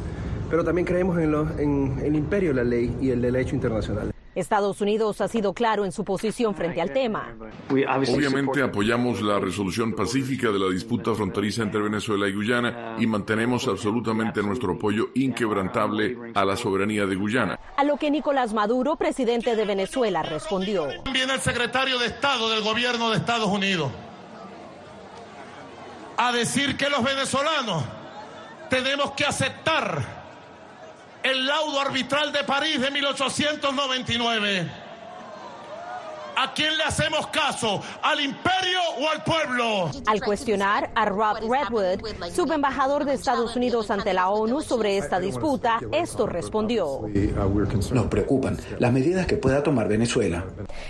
pero 0.50 0.64
también 0.64 0.86
creemos 0.86 1.18
en, 1.18 1.34
en, 1.60 2.00
el 2.04 2.16
imperio 2.16 2.50
de 2.50 2.56
la 2.56 2.64
ley 2.64 2.96
y 3.02 3.12
el 3.12 3.22
derecho 3.22 3.56
internacional. 3.56 4.12
Estados 4.36 4.80
Unidos 4.80 5.22
ha 5.22 5.28
sido 5.28 5.54
claro 5.54 5.86
en 5.86 5.92
su 5.92 6.04
posición 6.04 6.56
frente 6.56 6.82
al 6.82 6.94
tema. 6.94 7.36
Obviamente 7.70 8.62
apoyamos 8.62 9.22
la 9.22 9.40
resolución 9.40 9.94
pacífica 9.94 10.52
de 10.52 10.60
la 10.60 10.70
disputa 10.70 11.14
fronteriza 11.14 11.64
entre 11.64 11.82
Venezuela 11.82 12.28
y 12.28 12.34
Guyana 12.34 12.96
y 13.00 13.08
mantenemos 13.08 13.68
absolutamente 13.68 14.42
nuestro 14.42 14.74
apoyo 14.74 15.10
inquebrantable 15.16 16.16
a 16.36 16.46
la 16.46 16.56
soberanía 16.56 17.06
de 17.06 17.16
Guyana. 17.16 17.60
A 17.76 17.84
lo 17.84 17.98
que 17.98 18.12
Nicolás 18.12 18.54
Maduro, 18.54 18.96
presidente 18.96 19.56
de 19.56 19.66
Venezuela, 19.66 20.22
respondió. 20.24 20.88
Viene 21.12 21.34
el 21.34 21.42
secretario 21.42 21.98
de 22.00 22.06
Estado 22.06 22.50
del 22.50 22.64
gobierno 22.64 23.10
de 23.10 23.18
Estados 23.18 23.50
Unidos 23.50 23.92
a 26.18 26.32
decir 26.32 26.78
que 26.78 26.90
los 26.90 27.04
venezolanos 27.04 27.84
tenemos 28.70 29.12
que 29.12 29.26
aceptar 29.26 30.19
el 31.24 31.46
laudo 31.46 31.80
arbitral 31.80 32.32
de 32.32 32.44
París 32.44 32.80
de 32.80 32.92
1899 32.92 34.79
¿A 36.42 36.54
quién 36.54 36.78
le 36.78 36.86
hacemos 36.86 37.28
caso? 37.28 37.82
¿Al 38.02 38.22
imperio 38.22 38.80
o 38.98 39.10
al 39.10 39.22
pueblo? 39.26 39.92
Al 40.08 40.22
cuestionar 40.22 40.90
a 40.96 41.04
Rob 41.04 41.40
Redwood, 41.42 42.00
subembajador 42.34 43.04
de 43.04 43.16
Estados 43.16 43.58
Unidos 43.58 43.92
ante 43.92 44.14
la 44.14 44.30
ONU 44.30 44.62
sobre 44.62 44.98
esta 44.98 45.20
disputa, 45.20 45.82
esto 45.92 46.28
respondió. 46.28 47.02
Nos 47.92 48.08
preocupan 48.08 48.58
las 48.78 48.94
medidas 48.94 49.28
que 49.28 49.36
pueda 49.36 49.62
tomar 49.62 49.90
Venezuela. 49.90 50.46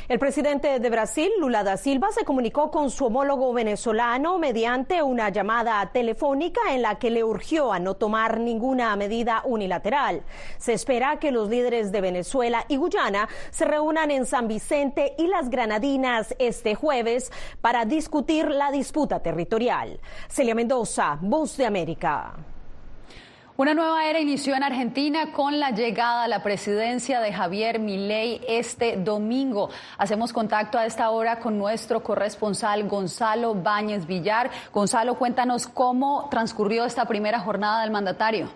El 0.08 0.20
presidente 0.20 0.80
de 0.80 0.90
Brasil, 0.92 1.32
Lula 1.40 1.64
da 1.64 1.78
Silva, 1.78 2.10
se 2.12 2.26
comunicó 2.26 2.70
con 2.70 2.92
su 2.92 3.08
homólogo 3.08 3.52
venezolano 3.52 4.38
mediante 4.38 5.02
una 5.02 5.30
llamada 5.30 5.90
telefónica 5.92 6.62
en 6.70 6.84
la 6.84 7.00
que 7.00 7.10
le 7.10 7.24
urgió 7.24 7.74
a 7.74 7.80
no 7.80 7.96
tomar 7.96 8.40
ninguna 8.40 8.96
medida 8.96 9.42
unilateral. 9.46 10.22
Se 10.60 10.74
espera 10.74 11.18
que 11.18 11.32
los 11.32 11.50
líderes 11.50 11.92
de 11.92 12.02
Venezuela 12.02 12.66
y 12.68 12.78
Guyana 12.78 13.28
se 13.50 13.66
reúnan 13.66 14.12
en 14.12 14.28
San 14.28 14.48
Vicente 14.48 15.16
y 15.18 15.26
la 15.26 15.39
Granadinas 15.48 16.36
este 16.40 16.76
jueves 16.76 17.32
para 17.62 17.86
discutir 17.86 18.50
la 18.50 18.72
disputa 18.72 19.22
territorial. 19.22 20.02
Celia 20.28 20.56
Mendoza, 20.56 21.18
Voz 21.22 21.56
de 21.56 21.66
América. 21.66 22.34
Una 23.60 23.74
nueva 23.74 24.06
era 24.06 24.22
inició 24.22 24.56
en 24.56 24.64
Argentina 24.64 25.34
con 25.34 25.60
la 25.60 25.72
llegada 25.72 26.24
a 26.24 26.28
la 26.30 26.42
presidencia 26.44 27.20
de 27.20 27.34
Javier 27.34 27.78
Milei 27.78 28.40
este 28.48 28.96
domingo. 28.96 29.70
Hacemos 29.98 30.32
contacto 30.32 30.78
a 30.78 30.86
esta 30.86 31.10
hora 31.10 31.40
con 31.40 31.58
nuestro 31.58 32.02
corresponsal 32.02 32.88
Gonzalo 32.88 33.56
Báñez 33.56 34.06
Villar. 34.06 34.50
Gonzalo, 34.74 35.16
cuéntanos 35.16 35.68
cómo 35.68 36.30
transcurrió 36.32 36.86
esta 36.86 37.04
primera 37.04 37.42
jornada 37.42 37.82
del 37.82 37.92
mandatario. 37.92 38.48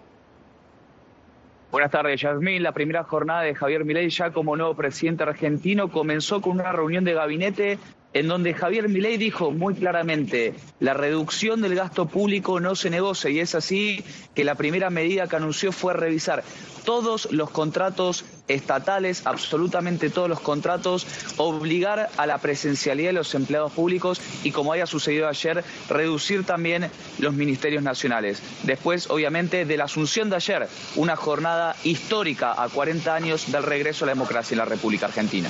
Buenas 1.74 1.90
tardes, 1.90 2.22
Yasmín. 2.22 2.62
La 2.62 2.72
primera 2.72 3.04
jornada 3.04 3.42
de 3.42 3.56
Javier 3.56 3.84
Milei 3.84 4.08
ya 4.08 4.30
como 4.30 4.56
nuevo 4.56 4.76
presidente 4.76 5.24
argentino 5.24 5.90
comenzó 5.90 6.40
con 6.40 6.60
una 6.60 6.72
reunión 6.72 7.04
de 7.04 7.16
gabinete 7.16 7.80
en 8.14 8.28
donde 8.28 8.54
Javier 8.54 8.90
Milei 8.90 9.18
dijo 9.18 9.52
muy 9.52 9.74
claramente, 9.76 10.54
la 10.80 10.94
reducción 10.94 11.62
del 11.62 11.76
gasto 11.76 12.08
público 12.08 12.60
no 12.60 12.76
se 12.76 12.90
negocia 12.90 13.30
y 13.30 13.40
es 13.40 13.56
así 13.56 14.04
que 14.36 14.44
la 14.44 14.56
primera 14.56 14.90
medida 14.90 15.28
que 15.28 15.36
anunció 15.36 15.72
fue 15.72 15.94
revisar 15.94 16.44
todos 16.86 17.32
los 17.32 17.50
contratos 17.50 18.26
estatales, 18.48 19.26
absolutamente 19.26 20.10
todos 20.10 20.30
los 20.30 20.42
contratos, 20.42 21.08
obligar 21.38 22.10
a 22.18 22.26
la 22.26 22.38
presencialidad 22.40 23.10
de 23.10 23.14
los 23.14 23.34
empleados 23.36 23.72
públicos 23.72 24.22
y, 24.44 24.52
como 24.52 24.74
haya 24.74 24.86
sucedido 24.86 25.28
ayer, 25.28 25.64
reducir 25.90 26.44
también 26.44 26.90
los 27.20 27.34
ministerios 27.34 27.84
nacionales. 27.84 28.42
Después, 28.64 29.10
obviamente, 29.10 29.66
de 29.66 29.78
la 29.78 29.86
asunción 29.86 30.30
de 30.30 30.36
ayer, 30.36 30.68
una 30.96 31.16
jornada 31.16 31.76
histórica 31.84 32.62
a 32.62 32.68
40 32.68 33.16
años 33.16 33.52
del 33.52 33.64
regreso 33.64 34.04
a 34.04 34.08
la 34.08 34.14
democracia 34.14 34.56
en 34.56 34.60
la 34.60 34.66
República 34.66 35.06
Argentina. 35.06 35.50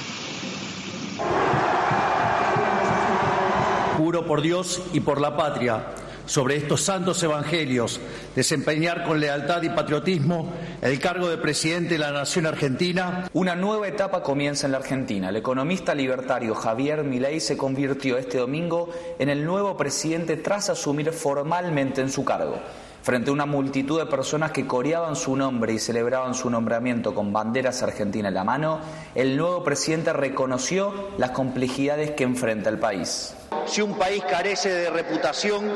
Juro 4.03 4.25
por 4.25 4.41
Dios 4.41 4.81
y 4.91 4.99
por 4.99 5.21
la 5.21 5.37
patria, 5.37 5.85
sobre 6.25 6.57
estos 6.57 6.81
santos 6.81 7.23
evangelios, 7.23 8.01
desempeñar 8.35 9.05
con 9.05 9.21
lealtad 9.21 9.61
y 9.61 9.69
patriotismo 9.69 10.51
el 10.81 10.99
cargo 10.99 11.29
de 11.29 11.37
presidente 11.37 11.93
de 11.93 11.99
la 11.99 12.11
Nación 12.11 12.45
Argentina. 12.45 13.29
Una 13.31 13.55
nueva 13.55 13.87
etapa 13.87 14.21
comienza 14.21 14.65
en 14.65 14.73
la 14.73 14.79
Argentina. 14.79 15.29
El 15.29 15.37
economista 15.37 15.95
libertario 15.95 16.53
Javier 16.53 17.05
Milei 17.05 17.39
se 17.39 17.55
convirtió 17.55 18.17
este 18.17 18.39
domingo 18.39 18.89
en 19.19 19.29
el 19.29 19.45
nuevo 19.45 19.77
presidente 19.77 20.35
tras 20.35 20.69
asumir 20.69 21.13
formalmente 21.13 22.01
en 22.01 22.11
su 22.11 22.25
cargo. 22.25 22.57
Frente 23.03 23.31
a 23.31 23.33
una 23.33 23.45
multitud 23.45 23.99
de 23.99 24.05
personas 24.05 24.51
que 24.51 24.65
coreaban 24.65 25.17
su 25.17 25.35
nombre 25.35 25.73
y 25.73 25.79
celebraban 25.79 26.33
su 26.33 26.49
nombramiento 26.49 27.13
con 27.13 27.33
banderas 27.33 27.83
argentinas 27.83 28.29
en 28.29 28.33
la 28.33 28.45
mano, 28.45 28.79
el 29.13 29.35
nuevo 29.35 29.61
presidente 29.61 30.13
reconoció 30.13 31.09
las 31.17 31.31
complejidades 31.31 32.11
que 32.11 32.23
enfrenta 32.23 32.69
el 32.69 32.79
país. 32.79 33.35
Si 33.65 33.81
un 33.81 33.97
país 33.97 34.23
carece 34.23 34.69
de 34.69 34.89
reputación, 34.89 35.69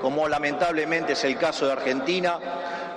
como 0.00 0.26
lamentablemente 0.26 1.12
es 1.12 1.24
el 1.24 1.36
caso 1.36 1.66
de 1.66 1.72
Argentina, 1.72 2.38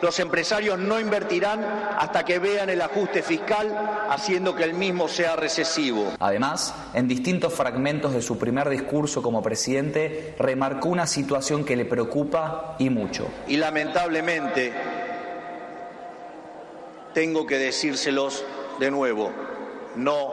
los 0.02 0.20
empresarios 0.20 0.78
no 0.78 1.00
invertirán 1.00 1.64
hasta 1.98 2.24
que 2.24 2.40
vean 2.40 2.70
el 2.70 2.82
ajuste 2.82 3.24
fiscal, 3.24 4.08
haciendo 4.10 4.56
que 4.56 4.64
el 4.64 4.74
mismo 4.74 5.08
sea 5.08 5.36
recesivo. 5.36 6.14
Además, 6.20 6.74
en 6.94 7.08
distintos 7.08 7.54
fragmentos 7.54 8.14
de 8.14 8.22
su 8.22 8.38
primer 8.38 8.70
discurso 8.70 9.22
como 9.22 9.42
presidente, 9.42 10.36
remarcó 10.38 10.90
una 10.90 11.08
situación 11.08 11.66
que 11.66 11.76
le 11.76 11.86
preocupa 11.86 12.76
y 12.80 12.90
mucho. 12.90 13.28
Y 13.48 13.58
lamentablemente, 13.58 14.74
tengo 17.14 17.46
que 17.46 17.58
decírselos 17.58 18.44
de 18.80 18.92
nuevo, 18.92 19.32
no 19.96 20.30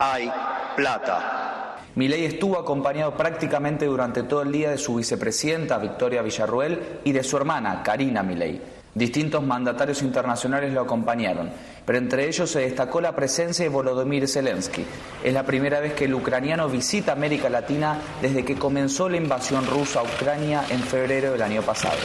hay 0.00 0.30
plata. 0.74 1.76
Milei 1.94 2.24
estuvo 2.24 2.58
acompañado 2.58 3.16
prácticamente 3.16 3.86
durante 3.86 4.24
todo 4.24 4.42
el 4.42 4.50
día 4.50 4.70
de 4.70 4.78
su 4.78 4.96
vicepresidenta 4.96 5.78
Victoria 5.78 6.22
Villarruel 6.22 7.00
y 7.04 7.12
de 7.12 7.22
su 7.22 7.36
hermana 7.36 7.84
Karina 7.84 8.24
Milei. 8.24 8.73
Distintos 8.94 9.42
mandatarios 9.42 10.02
internacionales 10.02 10.72
lo 10.72 10.82
acompañaron, 10.82 11.50
pero 11.84 11.98
entre 11.98 12.28
ellos 12.28 12.48
se 12.48 12.60
destacó 12.60 13.00
la 13.00 13.16
presencia 13.16 13.64
de 13.64 13.68
Volodymyr 13.68 14.28
Zelensky. 14.28 14.84
Es 15.24 15.34
la 15.34 15.42
primera 15.42 15.80
vez 15.80 15.94
que 15.94 16.04
el 16.04 16.14
ucraniano 16.14 16.68
visita 16.68 17.10
América 17.10 17.48
Latina 17.48 17.98
desde 18.22 18.44
que 18.44 18.54
comenzó 18.54 19.08
la 19.08 19.16
invasión 19.16 19.66
rusa 19.66 19.98
a 19.98 20.04
Ucrania 20.04 20.64
en 20.70 20.80
febrero 20.80 21.32
del 21.32 21.42
año 21.42 21.62
pasado. 21.62 21.98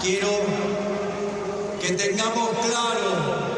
Quiero 0.00 0.30
que 1.82 1.92
tengamos 1.92 2.48
claro 2.48 3.50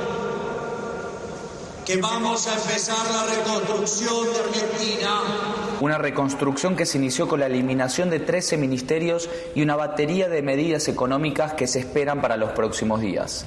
que 1.85 1.97
vamos 1.99 2.49
a 2.49 2.55
empezar 2.55 2.97
la 3.13 3.27
reconstrucción 3.27 4.25
de 4.25 4.41
Argentina. 4.41 5.12
Una 5.83 5.99
reconstrucción 5.99 6.77
que 6.77 6.87
se 6.87 6.99
inició 6.99 7.27
con 7.27 7.41
la 7.41 7.47
eliminación 7.47 8.09
de 8.09 8.21
13 8.21 8.57
ministerios 8.57 9.29
y 9.57 9.63
una 9.63 9.75
batería 9.75 10.29
de 10.29 10.41
medidas 10.41 10.87
económicas 10.87 11.55
que 11.55 11.67
se 11.67 11.81
esperan 11.81 12.21
para 12.21 12.37
los 12.37 12.53
próximos 12.53 13.01
días. 13.01 13.45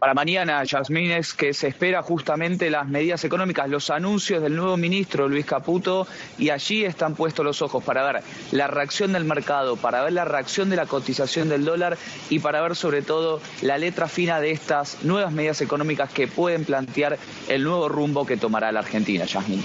Para 0.00 0.14
mañana, 0.14 0.64
Yasmín, 0.64 1.10
es 1.10 1.34
que 1.34 1.52
se 1.52 1.68
espera 1.68 2.02
justamente 2.02 2.70
las 2.70 2.88
medidas 2.88 3.22
económicas, 3.24 3.68
los 3.68 3.90
anuncios 3.90 4.42
del 4.42 4.56
nuevo 4.56 4.78
ministro 4.78 5.28
Luis 5.28 5.44
Caputo, 5.44 6.06
y 6.38 6.48
allí 6.48 6.86
están 6.86 7.14
puestos 7.14 7.44
los 7.44 7.60
ojos 7.60 7.84
para 7.84 8.02
ver 8.10 8.22
la 8.50 8.66
reacción 8.66 9.12
del 9.12 9.26
mercado, 9.26 9.76
para 9.76 10.02
ver 10.02 10.14
la 10.14 10.24
reacción 10.24 10.70
de 10.70 10.76
la 10.76 10.86
cotización 10.86 11.50
del 11.50 11.66
dólar 11.66 11.98
y 12.30 12.38
para 12.38 12.62
ver 12.62 12.76
sobre 12.76 13.02
todo 13.02 13.42
la 13.60 13.76
letra 13.76 14.08
fina 14.08 14.40
de 14.40 14.52
estas 14.52 15.04
nuevas 15.04 15.32
medidas 15.32 15.60
económicas 15.60 16.08
que 16.08 16.26
pueden 16.26 16.64
plantear 16.64 17.18
el 17.48 17.62
nuevo 17.62 17.90
rumbo 17.90 18.24
que 18.24 18.38
tomará 18.38 18.72
la 18.72 18.80
Argentina, 18.80 19.26
Yasmín. 19.26 19.62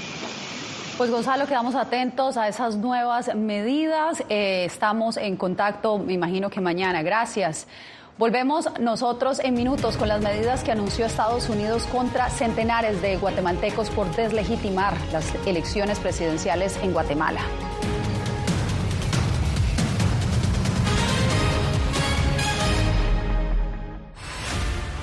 Pues 0.98 1.12
Gonzalo, 1.12 1.48
quedamos 1.48 1.76
atentos 1.76 2.36
a 2.36 2.50
esas 2.50 2.76
nuevas 2.76 3.34
medidas. 3.34 4.22
Eh, 4.28 4.66
estamos 4.66 5.16
en 5.16 5.38
contacto, 5.38 5.98
me 5.98 6.12
imagino 6.12 6.50
que 6.50 6.60
mañana. 6.60 7.04
Gracias. 7.04 7.68
Volvemos 8.18 8.70
nosotros 8.80 9.42
en 9.44 9.56
minutos 9.56 9.98
con 9.98 10.08
las 10.08 10.22
medidas 10.22 10.64
que 10.64 10.72
anunció 10.72 11.06
Estados 11.06 11.50
Unidos 11.50 11.84
contra 11.88 12.30
centenares 12.30 13.02
de 13.02 13.18
guatemaltecos 13.18 13.90
por 13.90 14.10
deslegitimar 14.16 14.96
las 15.12 15.36
elecciones 15.46 16.00
presidenciales 16.00 16.78
en 16.82 16.94
Guatemala. 16.94 17.42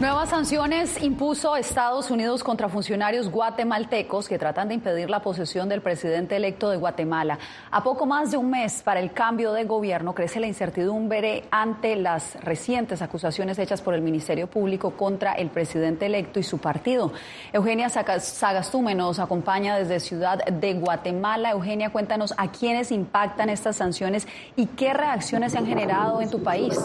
Nuevas 0.00 0.28
sanciones 0.28 1.02
impuso 1.02 1.56
Estados 1.56 2.12
Unidos 2.12 2.44
contra 2.44 2.68
funcionarios 2.68 3.28
guatemaltecos 3.32 4.28
que 4.28 4.38
tratan 4.38 4.68
de 4.68 4.74
impedir 4.74 5.10
la 5.10 5.22
posesión 5.22 5.68
del 5.68 5.82
presidente 5.82 6.36
electo 6.36 6.70
de 6.70 6.76
Guatemala. 6.76 7.36
A 7.72 7.82
poco 7.82 8.06
más 8.06 8.30
de 8.30 8.36
un 8.36 8.48
mes 8.48 8.80
para 8.84 9.00
el 9.00 9.10
cambio 9.10 9.52
de 9.52 9.64
gobierno 9.64 10.14
crece 10.14 10.38
la 10.38 10.46
incertidumbre 10.46 11.46
ante 11.50 11.96
las 11.96 12.36
recientes 12.44 13.02
acusaciones 13.02 13.58
hechas 13.58 13.82
por 13.82 13.92
el 13.92 14.00
Ministerio 14.00 14.46
Público 14.46 14.92
contra 14.92 15.32
el 15.32 15.50
presidente 15.50 16.06
electo 16.06 16.38
y 16.38 16.44
su 16.44 16.58
partido. 16.58 17.12
Eugenia 17.52 17.88
Sagastume 17.88 18.94
nos 18.94 19.18
acompaña 19.18 19.76
desde 19.76 19.98
Ciudad 19.98 20.44
de 20.44 20.74
Guatemala. 20.74 21.50
Eugenia, 21.50 21.90
cuéntanos 21.90 22.34
a 22.36 22.52
quiénes 22.52 22.92
impactan 22.92 23.50
estas 23.50 23.74
sanciones 23.74 24.28
y 24.54 24.66
qué 24.66 24.94
reacciones 24.94 25.50
se 25.50 25.58
han 25.58 25.66
generado 25.66 26.22
en 26.22 26.30
tu 26.30 26.40
país. 26.40 26.78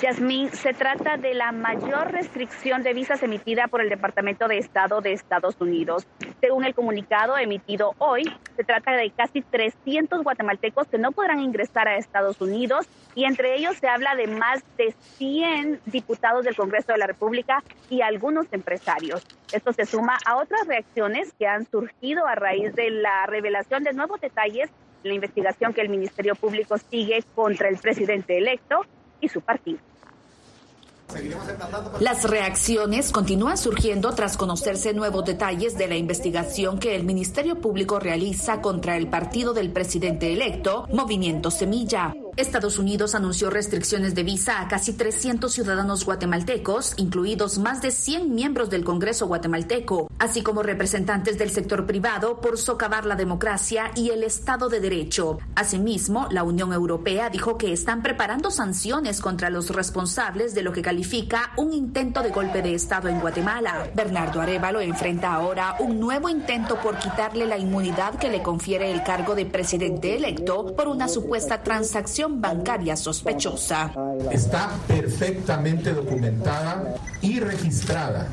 Yasmín, 0.00 0.50
se 0.50 0.74
trata 0.74 1.16
de 1.16 1.32
la 1.32 1.52
mayor 1.52 2.12
restricción 2.12 2.82
de 2.82 2.92
visas 2.92 3.22
emitida 3.22 3.66
por 3.66 3.80
el 3.80 3.88
Departamento 3.88 4.46
de 4.46 4.58
Estado 4.58 5.00
de 5.00 5.12
Estados 5.12 5.56
Unidos. 5.58 6.06
Según 6.40 6.64
el 6.64 6.74
comunicado 6.74 7.38
emitido 7.38 7.94
hoy, 7.98 8.24
se 8.56 8.64
trata 8.64 8.92
de 8.92 9.10
casi 9.10 9.40
300 9.40 10.22
guatemaltecos 10.22 10.86
que 10.88 10.98
no 10.98 11.12
podrán 11.12 11.40
ingresar 11.40 11.88
a 11.88 11.96
Estados 11.96 12.40
Unidos 12.42 12.86
y 13.14 13.24
entre 13.24 13.56
ellos 13.56 13.76
se 13.78 13.88
habla 13.88 14.14
de 14.14 14.26
más 14.26 14.62
de 14.76 14.94
100 15.16 15.80
diputados 15.86 16.44
del 16.44 16.56
Congreso 16.56 16.92
de 16.92 16.98
la 16.98 17.06
República 17.06 17.62
y 17.88 18.02
algunos 18.02 18.46
empresarios. 18.52 19.26
Esto 19.50 19.72
se 19.72 19.86
suma 19.86 20.18
a 20.26 20.36
otras 20.36 20.66
reacciones 20.66 21.32
que 21.38 21.46
han 21.46 21.64
surgido 21.70 22.26
a 22.26 22.34
raíz 22.34 22.74
de 22.74 22.90
la 22.90 23.24
revelación 23.26 23.82
de 23.82 23.94
nuevos 23.94 24.20
detalles 24.20 24.68
en 25.04 25.08
la 25.08 25.14
investigación 25.14 25.72
que 25.72 25.80
el 25.80 25.88
Ministerio 25.88 26.34
Público 26.34 26.76
sigue 26.76 27.24
contra 27.34 27.68
el 27.68 27.78
presidente 27.78 28.36
electo 28.36 28.84
y 29.20 29.28
su 29.28 29.40
partido. 29.40 29.78
Las 32.00 32.24
reacciones 32.24 33.12
continúan 33.12 33.56
surgiendo 33.56 34.12
tras 34.14 34.36
conocerse 34.36 34.92
nuevos 34.92 35.24
detalles 35.24 35.78
de 35.78 35.86
la 35.86 35.96
investigación 35.96 36.78
que 36.78 36.96
el 36.96 37.04
Ministerio 37.04 37.60
Público 37.60 38.00
realiza 38.00 38.60
contra 38.60 38.96
el 38.96 39.08
partido 39.08 39.52
del 39.52 39.72
presidente 39.72 40.32
electo, 40.32 40.86
Movimiento 40.92 41.50
Semilla. 41.50 42.12
Estados 42.36 42.78
Unidos 42.78 43.14
anunció 43.14 43.48
restricciones 43.48 44.14
de 44.14 44.22
visa 44.22 44.60
a 44.60 44.68
casi 44.68 44.92
300 44.92 45.50
ciudadanos 45.50 46.04
guatemaltecos, 46.04 46.92
incluidos 46.98 47.58
más 47.58 47.80
de 47.80 47.90
100 47.90 48.34
miembros 48.34 48.68
del 48.68 48.84
Congreso 48.84 49.26
guatemalteco, 49.26 50.10
así 50.18 50.42
como 50.42 50.62
representantes 50.62 51.38
del 51.38 51.50
sector 51.50 51.86
privado 51.86 52.42
por 52.42 52.58
socavar 52.58 53.06
la 53.06 53.16
democracia 53.16 53.90
y 53.94 54.10
el 54.10 54.22
Estado 54.22 54.68
de 54.68 54.80
Derecho. 54.80 55.38
Asimismo, 55.54 56.28
la 56.30 56.42
Unión 56.42 56.74
Europea 56.74 57.30
dijo 57.30 57.56
que 57.56 57.72
están 57.72 58.02
preparando 58.02 58.50
sanciones 58.50 59.22
contra 59.22 59.48
los 59.48 59.70
responsables 59.70 60.54
de 60.54 60.62
lo 60.62 60.72
que 60.72 60.82
califica 60.82 61.52
un 61.56 61.72
intento 61.72 62.22
de 62.22 62.32
golpe 62.32 62.60
de 62.60 62.74
Estado 62.74 63.08
en 63.08 63.20
Guatemala. 63.20 63.88
Bernardo 63.94 64.42
Arevalo 64.42 64.82
enfrenta 64.82 65.32
ahora 65.32 65.76
un 65.80 65.98
nuevo 65.98 66.28
intento 66.28 66.76
por 66.82 66.98
quitarle 66.98 67.46
la 67.46 67.56
inmunidad 67.56 68.16
que 68.16 68.28
le 68.28 68.42
confiere 68.42 68.92
el 68.92 69.02
cargo 69.02 69.34
de 69.34 69.46
presidente 69.46 70.16
electo 70.16 70.76
por 70.76 70.88
una 70.88 71.08
supuesta 71.08 71.62
transacción 71.62 72.25
bancaria 72.28 72.96
sospechosa. 72.96 73.92
Está 74.30 74.70
perfectamente 74.86 75.92
documentada 75.92 76.94
y 77.22 77.40
registrada, 77.40 78.28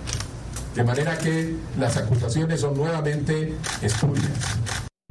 de 0.76 0.84
manera 0.84 1.18
que 1.18 1.56
las 1.78 1.98
acusaciones 1.98 2.62
son 2.62 2.76
nuevamente 2.76 3.56
espurias. 3.82 4.58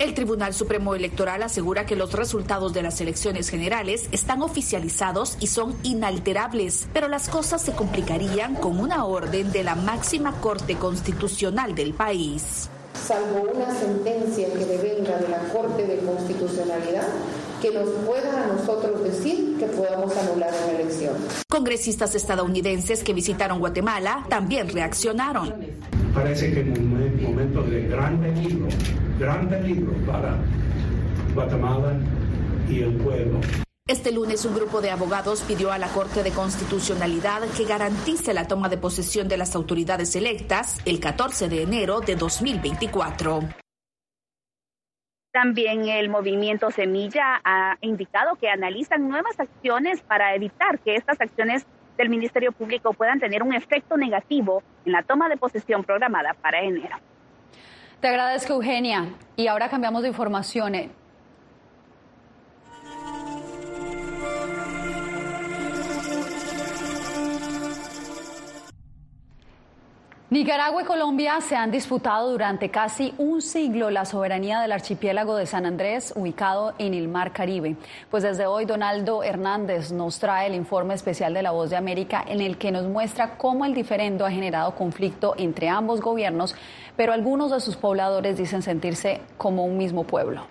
El 0.03 0.15
Tribunal 0.15 0.53
Supremo 0.53 0.97
Electoral 0.97 1.45
asegura 1.45 1.87
que 1.87 1.95
los 1.95 2.13
resultados 2.13 2.73
de 2.73 2.83
las 2.83 3.01
elecciones 3.01 3.49
generales 3.49 4.09
están 4.11 4.43
oficializados 4.43 5.37
y 5.39 5.47
son 5.47 5.77
inalterables, 5.85 6.89
pero 6.93 7.07
las 7.07 7.29
cosas 7.29 7.63
se 7.63 7.71
complicarían 7.71 8.57
con 8.57 8.81
una 8.81 9.05
orden 9.05 9.53
de 9.53 9.63
la 9.63 9.77
máxima 9.77 10.33
Corte 10.41 10.75
Constitucional 10.75 11.77
del 11.77 11.95
país. 11.95 12.69
Salvo 13.01 13.49
una 13.55 13.73
sentencia 13.73 14.53
que 14.53 14.65
devenga 14.65 15.19
de 15.19 15.29
la 15.29 15.39
Corte 15.53 15.87
de 15.87 15.99
Constitucionalidad, 15.99 17.07
que 17.63 17.71
nos 17.71 17.89
pueda 18.05 18.45
a 18.45 18.47
nosotros 18.49 19.05
decir 19.05 19.57
que 19.57 19.67
podamos 19.67 20.15
anular 20.17 20.53
una 20.65 20.81
elección. 20.81 21.15
Congresistas 21.49 22.15
estadounidenses 22.17 23.05
que 23.05 23.15
visitaron 23.15 23.61
Guatemala 23.61 24.27
también 24.29 24.69
reaccionaron. 24.69 25.55
Parece 26.13 26.53
que 26.53 26.61
en 26.61 26.77
un 26.77 27.23
momento 27.23 27.63
de 27.63 27.87
gran 27.87 28.21
peligro, 28.21 28.67
gran 29.19 29.49
peligro 29.49 29.93
para 30.05 30.37
Guatemala 31.35 31.95
y 32.69 32.81
el 32.83 32.95
pueblo. 32.97 33.41
Este 33.87 34.11
lunes 34.11 34.45
un 34.45 34.55
grupo 34.55 34.81
de 34.81 34.91
abogados 34.91 35.43
pidió 35.43 35.71
a 35.71 35.79
la 35.79 35.89
Corte 35.89 36.23
de 36.23 36.31
Constitucionalidad 36.31 37.43
que 37.57 37.65
garantice 37.65 38.35
la 38.35 38.49
toma 38.49 38.69
de 38.69 38.79
posesión 38.79 39.29
de 39.29 39.37
las 39.37 39.55
autoridades 39.55 40.17
electas 40.17 40.79
el 40.85 40.99
14 40.99 41.49
de 41.49 41.63
enero 41.63 42.01
de 42.01 42.17
2024. 42.17 43.62
También 45.33 45.89
el 45.89 46.11
movimiento 46.11 46.71
Semilla 46.71 47.41
ha 47.43 47.79
indicado 47.81 48.37
que 48.37 48.51
analizan 48.51 49.09
nuevas 49.09 49.41
acciones 49.41 50.03
para 50.03 50.35
evitar 50.35 50.79
que 50.81 50.95
estas 50.95 51.19
acciones 51.23 51.65
del 51.97 52.11
Ministerio 52.11 52.53
Público 52.53 52.93
puedan 52.93 53.19
tener 53.19 53.43
un 53.43 53.55
efecto 53.55 53.97
negativo 53.97 54.63
en 54.85 54.93
la 54.93 55.03
toma 55.03 55.31
de 55.31 55.39
posesión 55.39 55.85
programada 55.85 56.35
para 56.35 56.61
enero. 56.61 56.97
Te 58.01 58.09
agradezco, 58.09 58.53
Eugenia. 58.53 59.07
Y 59.35 59.47
ahora 59.47 59.71
cambiamos 59.71 60.03
de 60.03 60.09
información. 60.09 60.75
Nicaragua 70.33 70.81
y 70.81 70.87
Colombia 70.87 71.43
se 71.47 71.57
han 71.57 71.71
disputado 71.71 72.31
durante 72.31 72.71
casi 72.71 73.13
un 73.19 73.43
siglo 73.43 73.91
la 73.91 74.07
soberanía 74.07 74.63
del 74.63 74.73
archipiélago 74.73 75.37
de 75.37 75.45
San 75.45 75.67
Andrés, 75.67 76.15
ubicado 76.17 76.73
en 76.79 76.95
el 76.95 77.07
Mar 77.07 77.35
Caribe. 77.35 77.77
Pues 78.11 78.23
desde 78.23 78.47
hoy 78.47 78.65
Donaldo 78.65 79.23
Hernández 79.23 79.93
nos 79.93 80.19
trae 80.19 80.47
el 80.47 80.55
informe 80.55 80.95
especial 80.95 81.35
de 81.35 81.43
La 81.43 81.51
Voz 81.51 81.69
de 81.69 81.77
América 81.77 82.25
en 82.27 82.41
el 82.41 82.57
que 82.57 82.73
nos 82.73 82.87
muestra 82.87 83.37
cómo 83.37 83.67
el 83.67 83.75
diferendo 83.75 84.25
ha 84.25 84.31
generado 84.31 84.75
conflicto 84.75 85.35
entre 85.37 85.69
ambos 85.69 86.01
gobiernos, 86.01 86.55
pero 86.97 87.13
algunos 87.13 87.51
de 87.51 87.61
sus 87.61 87.77
pobladores 87.77 88.39
dicen 88.39 88.63
sentirse 88.63 89.21
como 89.37 89.67
un 89.67 89.77
mismo 89.77 90.05
pueblo. 90.05 90.47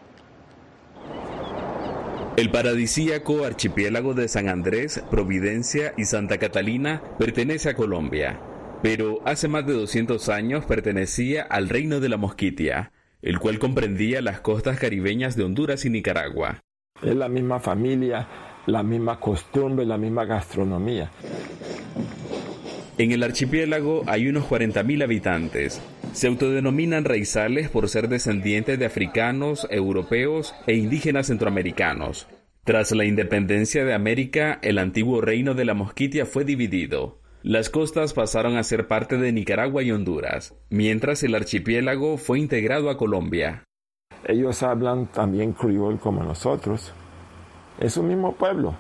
El 2.38 2.52
paradisíaco 2.52 3.46
archipiélago 3.46 4.14
de 4.14 4.28
San 4.28 4.48
Andrés, 4.48 5.04
Providencia 5.10 5.96
y 5.98 6.06
Santa 6.06 6.38
Catalina 6.38 7.02
pertenece 7.18 7.70
a 7.70 7.74
Colombia 7.74 8.40
pero 8.82 9.22
hace 9.26 9.48
más 9.48 9.66
de 9.66 9.74
200 9.74 10.30
años 10.30 10.66
pertenecía 10.66 11.44
al 11.44 11.70
Reino 11.70 12.00
de 12.00 12.10
la 12.10 12.18
Mosquitia, 12.18 12.92
el 13.22 13.40
cual 13.40 13.60
comprendía 13.60 14.22
las 14.22 14.42
costas 14.42 14.80
caribeñas 14.80 15.36
de 15.36 15.44
Honduras 15.44 15.86
y 15.86 15.90
Nicaragua. 15.90 16.64
Es 17.02 17.16
la 17.16 17.30
misma 17.30 17.60
familia, 17.60 18.28
la 18.66 18.84
misma 18.84 19.20
costumbre, 19.20 19.86
la 19.86 19.98
misma 19.98 20.26
gastronomía. 20.26 21.12
En 22.98 23.12
el 23.12 23.24
archipiélago 23.24 24.04
hay 24.08 24.28
unos 24.28 24.46
40.000 24.46 25.04
habitantes. 25.04 25.82
Se 26.14 26.28
autodenominan 26.28 27.06
raizales 27.06 27.70
por 27.70 27.88
ser 27.90 28.10
descendientes 28.10 28.78
de 28.78 28.86
africanos, 28.86 29.66
europeos 29.72 30.54
e 30.68 30.76
indígenas 30.76 31.28
centroamericanos. 31.28 32.28
Tras 32.64 32.92
la 32.92 33.06
independencia 33.06 33.86
de 33.86 33.94
América, 33.94 34.60
el 34.62 34.78
antiguo 34.78 35.22
reino 35.22 35.56
de 35.56 35.66
la 35.66 35.74
Mosquitia 35.74 36.28
fue 36.28 36.46
dividido. 36.46 37.21
Las 37.44 37.72
costas 37.72 38.14
pasaron 38.14 38.56
a 38.56 38.64
ser 38.64 38.88
parte 38.88 39.18
de 39.18 39.32
Nicaragua 39.32 39.82
y 39.82 39.92
Honduras, 39.92 40.54
mientras 40.70 41.24
el 41.24 41.34
archipiélago 41.34 42.18
fue 42.18 42.38
integrado 42.38 42.92
a 42.92 42.98
Colombia. 42.98 43.64
Ellos 44.26 44.62
hablan 44.62 45.08
también 45.08 45.54
criol 45.54 46.00
como 46.00 46.24
nosotros. 46.24 46.94
Es 47.80 47.98
un 47.98 48.10
mismo 48.10 48.36
pueblo, 48.36 48.76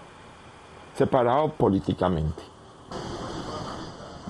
separado 0.95 1.54
políticamente. 1.54 2.43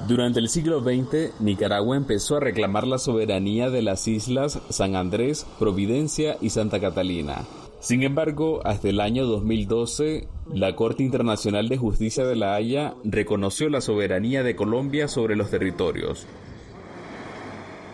Durante 0.08 0.39
el 0.39 0.48
siglo 0.48 0.82
XX, 0.82 1.41
Nicaragua 1.41 1.98
empezó 1.98 2.38
a 2.38 2.39
reclamar 2.39 2.88
la 2.88 3.00
soberanía 3.00 3.70
de 3.70 3.82
las 3.82 4.08
islas 4.08 4.62
San 4.70 4.96
Andrés, 4.96 5.46
Providencia 5.60 6.38
y 6.39 6.52
Santa 6.52 6.80
Catalina, 6.80 7.44
sin 7.82 8.04
embargo, 8.04 8.62
hasta 8.63 8.89
el 8.89 9.02
año 9.02 9.26
2012, 9.26 10.28
la 10.54 10.76
Corte 10.76 11.04
Internacional 11.04 11.67
de 11.67 11.78
Justicia 11.78 12.24
de 12.26 12.36
La 12.36 12.56
Haya 12.56 12.94
reconoció 13.04 13.70
la 13.70 13.82
soberanía 13.82 14.44
de 14.44 14.56
Colombia 14.56 15.08
sobre 15.08 15.36
los 15.36 15.50
territorios. 15.50 16.28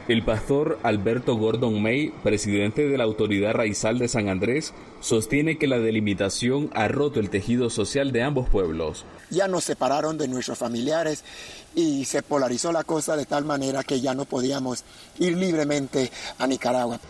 El 0.07 0.23
pastor 0.23 0.79
Alberto 0.83 1.35
Gordon 1.35 1.81
May, 1.81 2.11
presidente 2.23 2.87
de 2.87 2.97
la 2.97 3.03
Autoridad 3.03 3.53
Raizal 3.53 3.99
de 3.99 4.07
San 4.07 4.29
Andrés, 4.29 4.73
sostiene 5.01 5.57
que 5.57 5.67
la 5.67 5.79
delimitación 5.79 6.69
ha 6.73 6.87
roto 6.87 7.19
el 7.19 7.29
tejido 7.29 7.69
social 7.69 8.13
de 8.13 8.23
ambos 8.23 8.47
pueblos. 8.47 9.05
Ya 9.29 9.49
nos 9.49 9.65
separaron 9.65 10.17
de 10.17 10.29
nuestros 10.29 10.57
familiares 10.57 11.25
y 11.75 12.05
se 12.05 12.23
polarizó 12.23 12.71
la 12.71 12.85
cosa 12.85 13.17
de 13.17 13.25
tal 13.25 13.43
manera 13.43 13.83
que 13.83 13.99
ya 13.99 14.13
no 14.13 14.23
podíamos 14.23 14.85
ir 15.19 15.37
libremente 15.37 16.09
a 16.37 16.47
Nicaragua. 16.47 17.01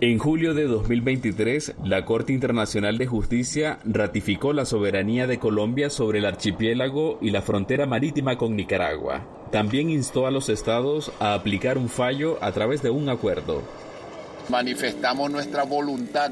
En 0.00 0.18
julio 0.18 0.54
de 0.54 0.68
2023, 0.68 1.74
la 1.82 2.04
Corte 2.04 2.32
Internacional 2.32 2.98
de 2.98 3.08
Justicia 3.08 3.80
ratificó 3.84 4.52
la 4.52 4.64
soberanía 4.64 5.26
de 5.26 5.40
Colombia 5.40 5.90
sobre 5.90 6.20
el 6.20 6.26
archipiélago 6.26 7.18
y 7.20 7.30
la 7.30 7.42
frontera 7.42 7.84
marítima 7.84 8.38
con 8.38 8.54
Nicaragua. 8.54 9.26
También 9.50 9.90
instó 9.90 10.28
a 10.28 10.30
los 10.30 10.50
estados 10.50 11.10
a 11.18 11.34
aplicar 11.34 11.78
un 11.78 11.88
fallo 11.88 12.38
a 12.40 12.52
través 12.52 12.80
de 12.80 12.90
un 12.90 13.08
acuerdo. 13.08 13.64
Manifestamos 14.48 15.32
nuestra 15.32 15.64
voluntad 15.64 16.30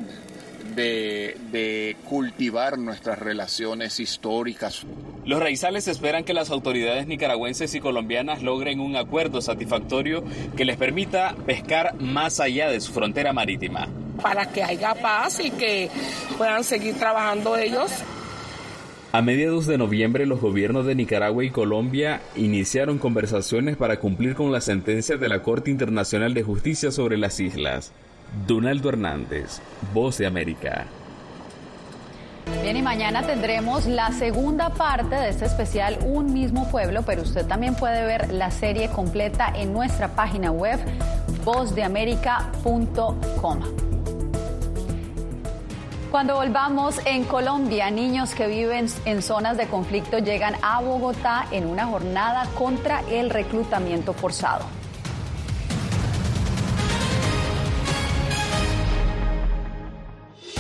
de, 0.74 1.96
cultivar 2.04 2.78
nuestras 2.78 3.18
relaciones 3.18 4.00
históricas. 4.00 4.84
Los 5.24 5.40
raizales 5.40 5.88
esperan 5.88 6.24
que 6.24 6.34
las 6.34 6.50
autoridades 6.50 7.06
nicaragüenses 7.06 7.74
y 7.74 7.80
colombianas 7.80 8.42
logren 8.42 8.80
un 8.80 8.96
acuerdo 8.96 9.40
satisfactorio 9.40 10.24
que 10.56 10.64
les 10.64 10.76
permita 10.76 11.34
pescar 11.46 11.94
más 12.00 12.40
allá 12.40 12.70
de 12.70 12.80
su 12.80 12.92
frontera 12.92 13.32
marítima. 13.32 13.88
Para 14.22 14.46
que 14.46 14.62
haya 14.62 14.94
paz 14.94 15.40
y 15.40 15.50
que 15.50 15.90
puedan 16.38 16.64
seguir 16.64 16.94
trabajando 16.94 17.56
ellos. 17.56 17.90
A 19.12 19.22
mediados 19.22 19.66
de 19.66 19.78
noviembre, 19.78 20.26
los 20.26 20.40
gobiernos 20.40 20.84
de 20.84 20.94
Nicaragua 20.94 21.44
y 21.44 21.50
Colombia 21.50 22.20
iniciaron 22.36 22.98
conversaciones 22.98 23.76
para 23.76 23.98
cumplir 23.98 24.34
con 24.34 24.52
la 24.52 24.60
sentencia 24.60 25.16
de 25.16 25.28
la 25.28 25.42
Corte 25.42 25.70
Internacional 25.70 26.34
de 26.34 26.42
Justicia 26.42 26.90
sobre 26.90 27.16
las 27.16 27.40
islas. 27.40 27.92
Donaldo 28.46 28.88
Hernández, 28.88 29.60
Voz 29.92 30.18
de 30.18 30.26
América. 30.26 30.86
Bien, 32.62 32.76
y 32.76 32.82
mañana 32.82 33.22
tendremos 33.22 33.86
la 33.86 34.12
segunda 34.12 34.70
parte 34.70 35.16
de 35.16 35.30
este 35.30 35.46
especial 35.46 35.98
Un 36.04 36.32
mismo 36.32 36.70
pueblo, 36.70 37.02
pero 37.02 37.22
usted 37.22 37.46
también 37.46 37.74
puede 37.74 38.04
ver 38.04 38.32
la 38.32 38.50
serie 38.50 38.88
completa 38.88 39.52
en 39.54 39.72
nuestra 39.72 40.08
página 40.08 40.52
web 40.52 40.78
vozdeamerica.com. 41.44 43.60
Cuando 46.10 46.36
volvamos 46.36 47.00
en 47.04 47.24
Colombia, 47.24 47.90
niños 47.90 48.34
que 48.34 48.46
viven 48.46 48.86
en 49.04 49.22
zonas 49.22 49.56
de 49.56 49.66
conflicto 49.66 50.18
llegan 50.18 50.54
a 50.62 50.80
Bogotá 50.80 51.46
en 51.50 51.66
una 51.66 51.86
jornada 51.86 52.46
contra 52.56 53.02
el 53.10 53.28
reclutamiento 53.28 54.12
forzado. 54.12 54.64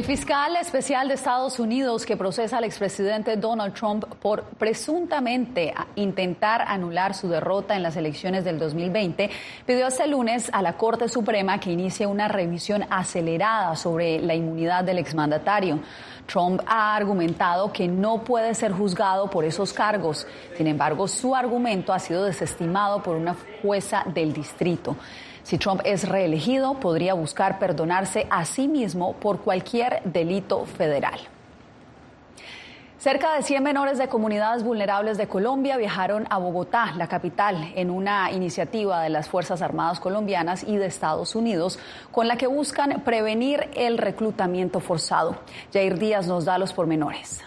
El 0.00 0.06
fiscal 0.06 0.56
especial 0.56 1.08
de 1.08 1.14
Estados 1.14 1.58
Unidos 1.58 2.06
que 2.06 2.16
procesa 2.16 2.56
al 2.56 2.64
expresidente 2.64 3.36
Donald 3.36 3.74
Trump 3.74 4.06
por 4.22 4.44
presuntamente 4.44 5.74
intentar 5.94 6.62
anular 6.66 7.12
su 7.12 7.28
derrota 7.28 7.76
en 7.76 7.82
las 7.82 7.96
elecciones 7.96 8.42
del 8.42 8.58
2020 8.58 9.28
pidió 9.66 9.88
este 9.88 10.06
lunes 10.06 10.48
a 10.54 10.62
la 10.62 10.78
Corte 10.78 11.06
Suprema 11.06 11.60
que 11.60 11.70
inicie 11.70 12.06
una 12.06 12.28
revisión 12.28 12.86
acelerada 12.88 13.76
sobre 13.76 14.22
la 14.22 14.34
inmunidad 14.34 14.84
del 14.84 14.96
exmandatario. 14.96 15.80
Trump 16.24 16.62
ha 16.66 16.96
argumentado 16.96 17.70
que 17.70 17.86
no 17.86 18.24
puede 18.24 18.54
ser 18.54 18.72
juzgado 18.72 19.28
por 19.28 19.44
esos 19.44 19.74
cargos. 19.74 20.26
Sin 20.56 20.66
embargo, 20.66 21.08
su 21.08 21.34
argumento 21.34 21.92
ha 21.92 21.98
sido 21.98 22.24
desestimado 22.24 23.02
por 23.02 23.16
una 23.16 23.36
jueza 23.60 24.02
del 24.06 24.32
distrito. 24.32 24.96
Si 25.50 25.58
Trump 25.58 25.80
es 25.84 26.08
reelegido, 26.08 26.74
podría 26.74 27.14
buscar 27.14 27.58
perdonarse 27.58 28.24
a 28.30 28.44
sí 28.44 28.68
mismo 28.68 29.14
por 29.14 29.40
cualquier 29.40 30.00
delito 30.04 30.64
federal. 30.64 31.18
Cerca 32.98 33.34
de 33.34 33.42
100 33.42 33.60
menores 33.60 33.98
de 33.98 34.06
comunidades 34.06 34.62
vulnerables 34.62 35.18
de 35.18 35.26
Colombia 35.26 35.76
viajaron 35.76 36.24
a 36.30 36.38
Bogotá, 36.38 36.92
la 36.96 37.08
capital, 37.08 37.72
en 37.74 37.90
una 37.90 38.30
iniciativa 38.30 39.02
de 39.02 39.10
las 39.10 39.28
Fuerzas 39.28 39.60
Armadas 39.60 39.98
colombianas 39.98 40.62
y 40.62 40.76
de 40.76 40.86
Estados 40.86 41.34
Unidos 41.34 41.80
con 42.12 42.28
la 42.28 42.36
que 42.36 42.46
buscan 42.46 43.02
prevenir 43.04 43.70
el 43.74 43.98
reclutamiento 43.98 44.78
forzado. 44.78 45.34
Jair 45.72 45.98
Díaz 45.98 46.28
nos 46.28 46.44
da 46.44 46.58
los 46.58 46.72
pormenores. 46.72 47.42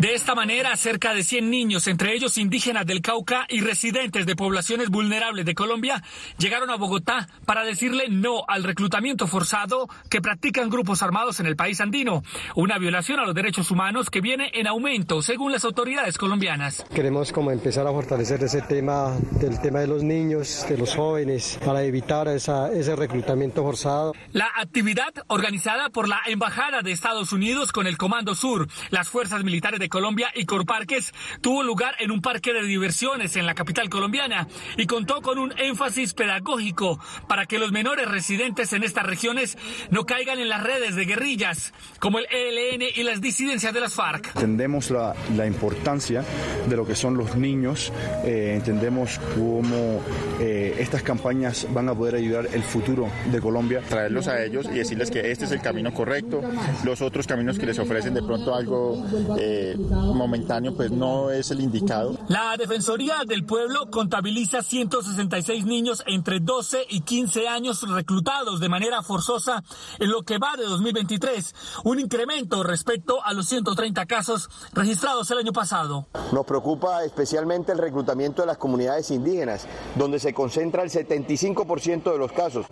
De 0.00 0.14
esta 0.14 0.34
manera, 0.34 0.74
cerca 0.78 1.12
de 1.12 1.22
100 1.22 1.50
niños, 1.50 1.86
entre 1.86 2.14
ellos 2.14 2.38
indígenas 2.38 2.86
del 2.86 3.02
Cauca 3.02 3.44
y 3.50 3.60
residentes 3.60 4.24
de 4.24 4.34
poblaciones 4.34 4.88
vulnerables 4.88 5.44
de 5.44 5.54
Colombia, 5.54 6.02
llegaron 6.38 6.70
a 6.70 6.76
Bogotá 6.76 7.28
para 7.44 7.64
decirle 7.64 8.04
no 8.08 8.44
al 8.48 8.64
reclutamiento 8.64 9.26
forzado 9.26 9.90
que 10.08 10.22
practican 10.22 10.70
grupos 10.70 11.02
armados 11.02 11.38
en 11.40 11.44
el 11.44 11.54
país 11.54 11.82
andino, 11.82 12.22
una 12.54 12.78
violación 12.78 13.20
a 13.20 13.26
los 13.26 13.34
derechos 13.34 13.70
humanos 13.70 14.08
que 14.08 14.22
viene 14.22 14.50
en 14.54 14.66
aumento 14.68 15.20
según 15.20 15.52
las 15.52 15.66
autoridades 15.66 16.16
colombianas. 16.16 16.82
Queremos 16.94 17.30
como 17.30 17.50
empezar 17.50 17.86
a 17.86 17.90
fortalecer 17.90 18.42
ese 18.42 18.62
tema 18.62 19.18
del 19.32 19.60
tema 19.60 19.80
de 19.80 19.86
los 19.86 20.02
niños, 20.02 20.64
de 20.66 20.78
los 20.78 20.94
jóvenes, 20.96 21.60
para 21.62 21.82
evitar 21.82 22.26
ese 22.28 22.96
reclutamiento 22.96 23.62
forzado. 23.62 24.14
La 24.32 24.48
actividad 24.56 25.12
organizada 25.26 25.90
por 25.90 26.08
la 26.08 26.22
Embajada 26.26 26.80
de 26.80 26.90
Estados 26.90 27.34
Unidos 27.34 27.70
con 27.70 27.86
el 27.86 27.98
Comando 27.98 28.34
Sur, 28.34 28.66
las 28.88 29.10
fuerzas 29.10 29.44
militares 29.44 29.78
de 29.78 29.89
Colombia 29.90 30.30
y 30.34 30.46
Corparques 30.46 31.12
tuvo 31.42 31.62
lugar 31.62 31.94
en 31.98 32.10
un 32.10 32.22
parque 32.22 32.54
de 32.54 32.62
diversiones 32.62 33.36
en 33.36 33.44
la 33.44 33.54
capital 33.54 33.90
colombiana 33.90 34.48
y 34.78 34.86
contó 34.86 35.20
con 35.20 35.38
un 35.38 35.52
énfasis 35.58 36.14
pedagógico 36.14 36.98
para 37.28 37.44
que 37.44 37.58
los 37.58 37.72
menores 37.72 38.08
residentes 38.08 38.72
en 38.72 38.84
estas 38.84 39.04
regiones 39.04 39.58
no 39.90 40.06
caigan 40.06 40.38
en 40.38 40.48
las 40.48 40.62
redes 40.62 40.96
de 40.96 41.04
guerrillas 41.04 41.74
como 41.98 42.18
el 42.18 42.26
ELN 42.30 42.82
y 42.94 43.02
las 43.02 43.20
disidencias 43.20 43.74
de 43.74 43.80
las 43.80 43.94
FARC. 43.94 44.28
Entendemos 44.36 44.90
la, 44.90 45.14
la 45.36 45.46
importancia 45.46 46.24
de 46.68 46.76
lo 46.76 46.86
que 46.86 46.94
son 46.94 47.16
los 47.16 47.36
niños, 47.36 47.92
eh, 48.24 48.54
entendemos 48.54 49.20
cómo 49.34 50.00
eh, 50.40 50.76
estas 50.78 51.02
campañas 51.02 51.66
van 51.72 51.88
a 51.88 51.94
poder 51.94 52.14
ayudar 52.14 52.48
el 52.52 52.62
futuro 52.62 53.08
de 53.30 53.40
Colombia. 53.40 53.82
Traerlos 53.88 54.28
a 54.28 54.42
ellos 54.42 54.66
y 54.72 54.78
decirles 54.78 55.10
que 55.10 55.30
este 55.30 55.46
es 55.46 55.50
el 55.50 55.60
camino 55.60 55.92
correcto, 55.92 56.40
los 56.84 57.02
otros 57.02 57.26
caminos 57.26 57.58
que 57.58 57.66
les 57.66 57.78
ofrecen 57.78 58.14
de 58.14 58.22
pronto 58.22 58.54
algo 58.54 59.04
eh, 59.38 59.76
momentáneo 59.88 60.74
pues 60.74 60.90
no 60.90 61.30
es 61.30 61.50
el 61.50 61.60
indicado. 61.60 62.16
La 62.28 62.56
Defensoría 62.56 63.16
del 63.26 63.44
Pueblo 63.44 63.90
contabiliza 63.90 64.62
166 64.62 65.64
niños 65.64 66.02
entre 66.06 66.40
12 66.40 66.86
y 66.88 67.00
15 67.00 67.48
años 67.48 67.82
reclutados 67.88 68.60
de 68.60 68.68
manera 68.68 69.02
forzosa 69.02 69.62
en 69.98 70.10
lo 70.10 70.22
que 70.22 70.38
va 70.38 70.56
de 70.56 70.64
2023, 70.64 71.54
un 71.84 72.00
incremento 72.00 72.62
respecto 72.62 73.24
a 73.24 73.32
los 73.32 73.46
130 73.46 74.06
casos 74.06 74.48
registrados 74.72 75.30
el 75.30 75.38
año 75.38 75.52
pasado. 75.52 76.06
Nos 76.32 76.44
preocupa 76.44 77.04
especialmente 77.04 77.72
el 77.72 77.78
reclutamiento 77.78 78.42
de 78.42 78.46
las 78.46 78.58
comunidades 78.58 79.10
indígenas, 79.10 79.66
donde 79.96 80.18
se 80.18 80.32
concentra 80.32 80.82
el 80.82 80.90
75% 80.90 82.12
de 82.12 82.18
los 82.18 82.32
casos. 82.32 82.66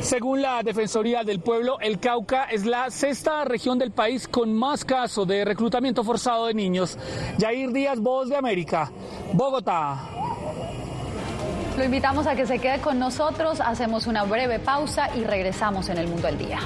Según 0.00 0.42
la 0.42 0.62
Defensoría 0.62 1.22
del 1.22 1.40
Pueblo, 1.40 1.78
el 1.80 2.00
Cauca 2.00 2.44
es 2.44 2.66
la 2.66 2.90
sexta 2.90 3.44
región 3.44 3.78
del 3.78 3.92
país 3.92 4.26
con 4.26 4.52
más 4.52 4.84
casos 4.84 5.26
de 5.28 5.44
reclutamiento 5.44 6.02
forzado 6.02 6.46
de 6.46 6.51
niños. 6.54 6.98
Jair 7.38 7.72
Díaz, 7.72 7.98
Voz 7.98 8.28
de 8.28 8.36
América, 8.36 8.90
Bogotá. 9.32 10.08
Lo 11.76 11.84
invitamos 11.84 12.26
a 12.26 12.34
que 12.34 12.46
se 12.46 12.58
quede 12.58 12.80
con 12.80 12.98
nosotros, 12.98 13.60
hacemos 13.60 14.06
una 14.06 14.24
breve 14.24 14.58
pausa 14.58 15.08
y 15.16 15.24
regresamos 15.24 15.88
en 15.88 15.98
el 15.98 16.08
Mundo 16.08 16.28
al 16.28 16.36
Día. 16.36 16.58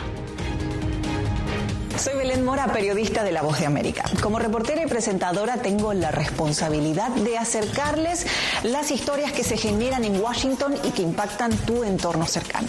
Soy 1.97 2.15
Belén 2.15 2.45
Mora, 2.45 2.67
periodista 2.67 3.25
de 3.25 3.33
La 3.33 3.41
Voz 3.41 3.59
de 3.59 3.67
América. 3.67 4.05
Como 4.23 4.39
reportera 4.39 4.83
y 4.83 4.87
presentadora 4.87 5.57
tengo 5.57 5.95
la 5.95 6.11
responsabilidad 6.11 7.11
de 7.11 7.39
acercarles 7.39 8.27
las 8.65 8.91
historias 8.91 9.33
que 9.33 9.43
se 9.43 9.57
generan 9.57 10.05
en 10.05 10.21
Washington 10.21 10.75
y 10.85 10.91
que 10.91 11.03
impactan 11.03 11.53
tu 11.57 11.85
entorno 11.85 12.27
cercano. 12.27 12.69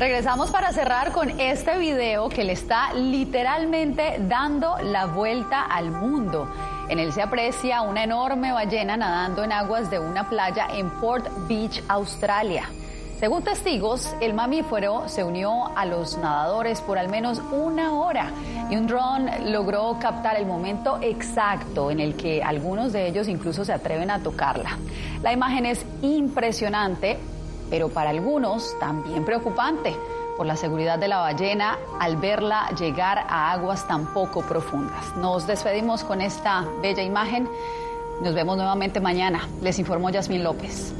Regresamos 0.00 0.50
para 0.50 0.72
cerrar 0.72 1.12
con 1.12 1.38
este 1.38 1.76
video 1.76 2.30
que 2.30 2.42
le 2.42 2.54
está 2.54 2.94
literalmente 2.94 4.16
dando 4.20 4.78
la 4.78 5.04
vuelta 5.04 5.60
al 5.60 5.90
mundo. 5.90 6.48
En 6.88 6.98
él 6.98 7.12
se 7.12 7.20
aprecia 7.20 7.82
una 7.82 8.04
enorme 8.04 8.50
ballena 8.50 8.96
nadando 8.96 9.44
en 9.44 9.52
aguas 9.52 9.90
de 9.90 9.98
una 9.98 10.26
playa 10.26 10.68
en 10.72 10.88
Port 10.88 11.26
Beach, 11.46 11.82
Australia. 11.86 12.64
Según 13.18 13.42
testigos, 13.42 14.16
el 14.22 14.32
mamífero 14.32 15.06
se 15.06 15.22
unió 15.22 15.66
a 15.76 15.84
los 15.84 16.16
nadadores 16.16 16.80
por 16.80 16.96
al 16.96 17.10
menos 17.10 17.42
una 17.52 17.92
hora 17.92 18.30
y 18.70 18.76
un 18.76 18.86
dron 18.86 19.28
logró 19.52 19.98
captar 20.00 20.36
el 20.36 20.46
momento 20.46 20.98
exacto 21.02 21.90
en 21.90 22.00
el 22.00 22.16
que 22.16 22.42
algunos 22.42 22.94
de 22.94 23.06
ellos 23.06 23.28
incluso 23.28 23.66
se 23.66 23.74
atreven 23.74 24.10
a 24.10 24.22
tocarla. 24.22 24.78
La 25.22 25.34
imagen 25.34 25.66
es 25.66 25.84
impresionante, 26.00 27.18
pero 27.70 27.88
para 27.88 28.10
algunos 28.10 28.78
también 28.78 29.24
preocupante 29.24 29.96
por 30.36 30.46
la 30.46 30.56
seguridad 30.56 30.98
de 30.98 31.08
la 31.08 31.18
ballena 31.18 31.78
al 31.98 32.16
verla 32.16 32.70
llegar 32.78 33.18
a 33.18 33.52
aguas 33.52 33.86
tan 33.86 34.06
poco 34.12 34.42
profundas. 34.42 35.16
Nos 35.16 35.46
despedimos 35.46 36.02
con 36.02 36.20
esta 36.20 36.66
bella 36.82 37.02
imagen. 37.02 37.48
Nos 38.22 38.34
vemos 38.34 38.56
nuevamente 38.56 39.00
mañana. 39.00 39.46
Les 39.62 39.78
informó 39.78 40.10
Yasmín 40.10 40.42
López. 40.42 40.92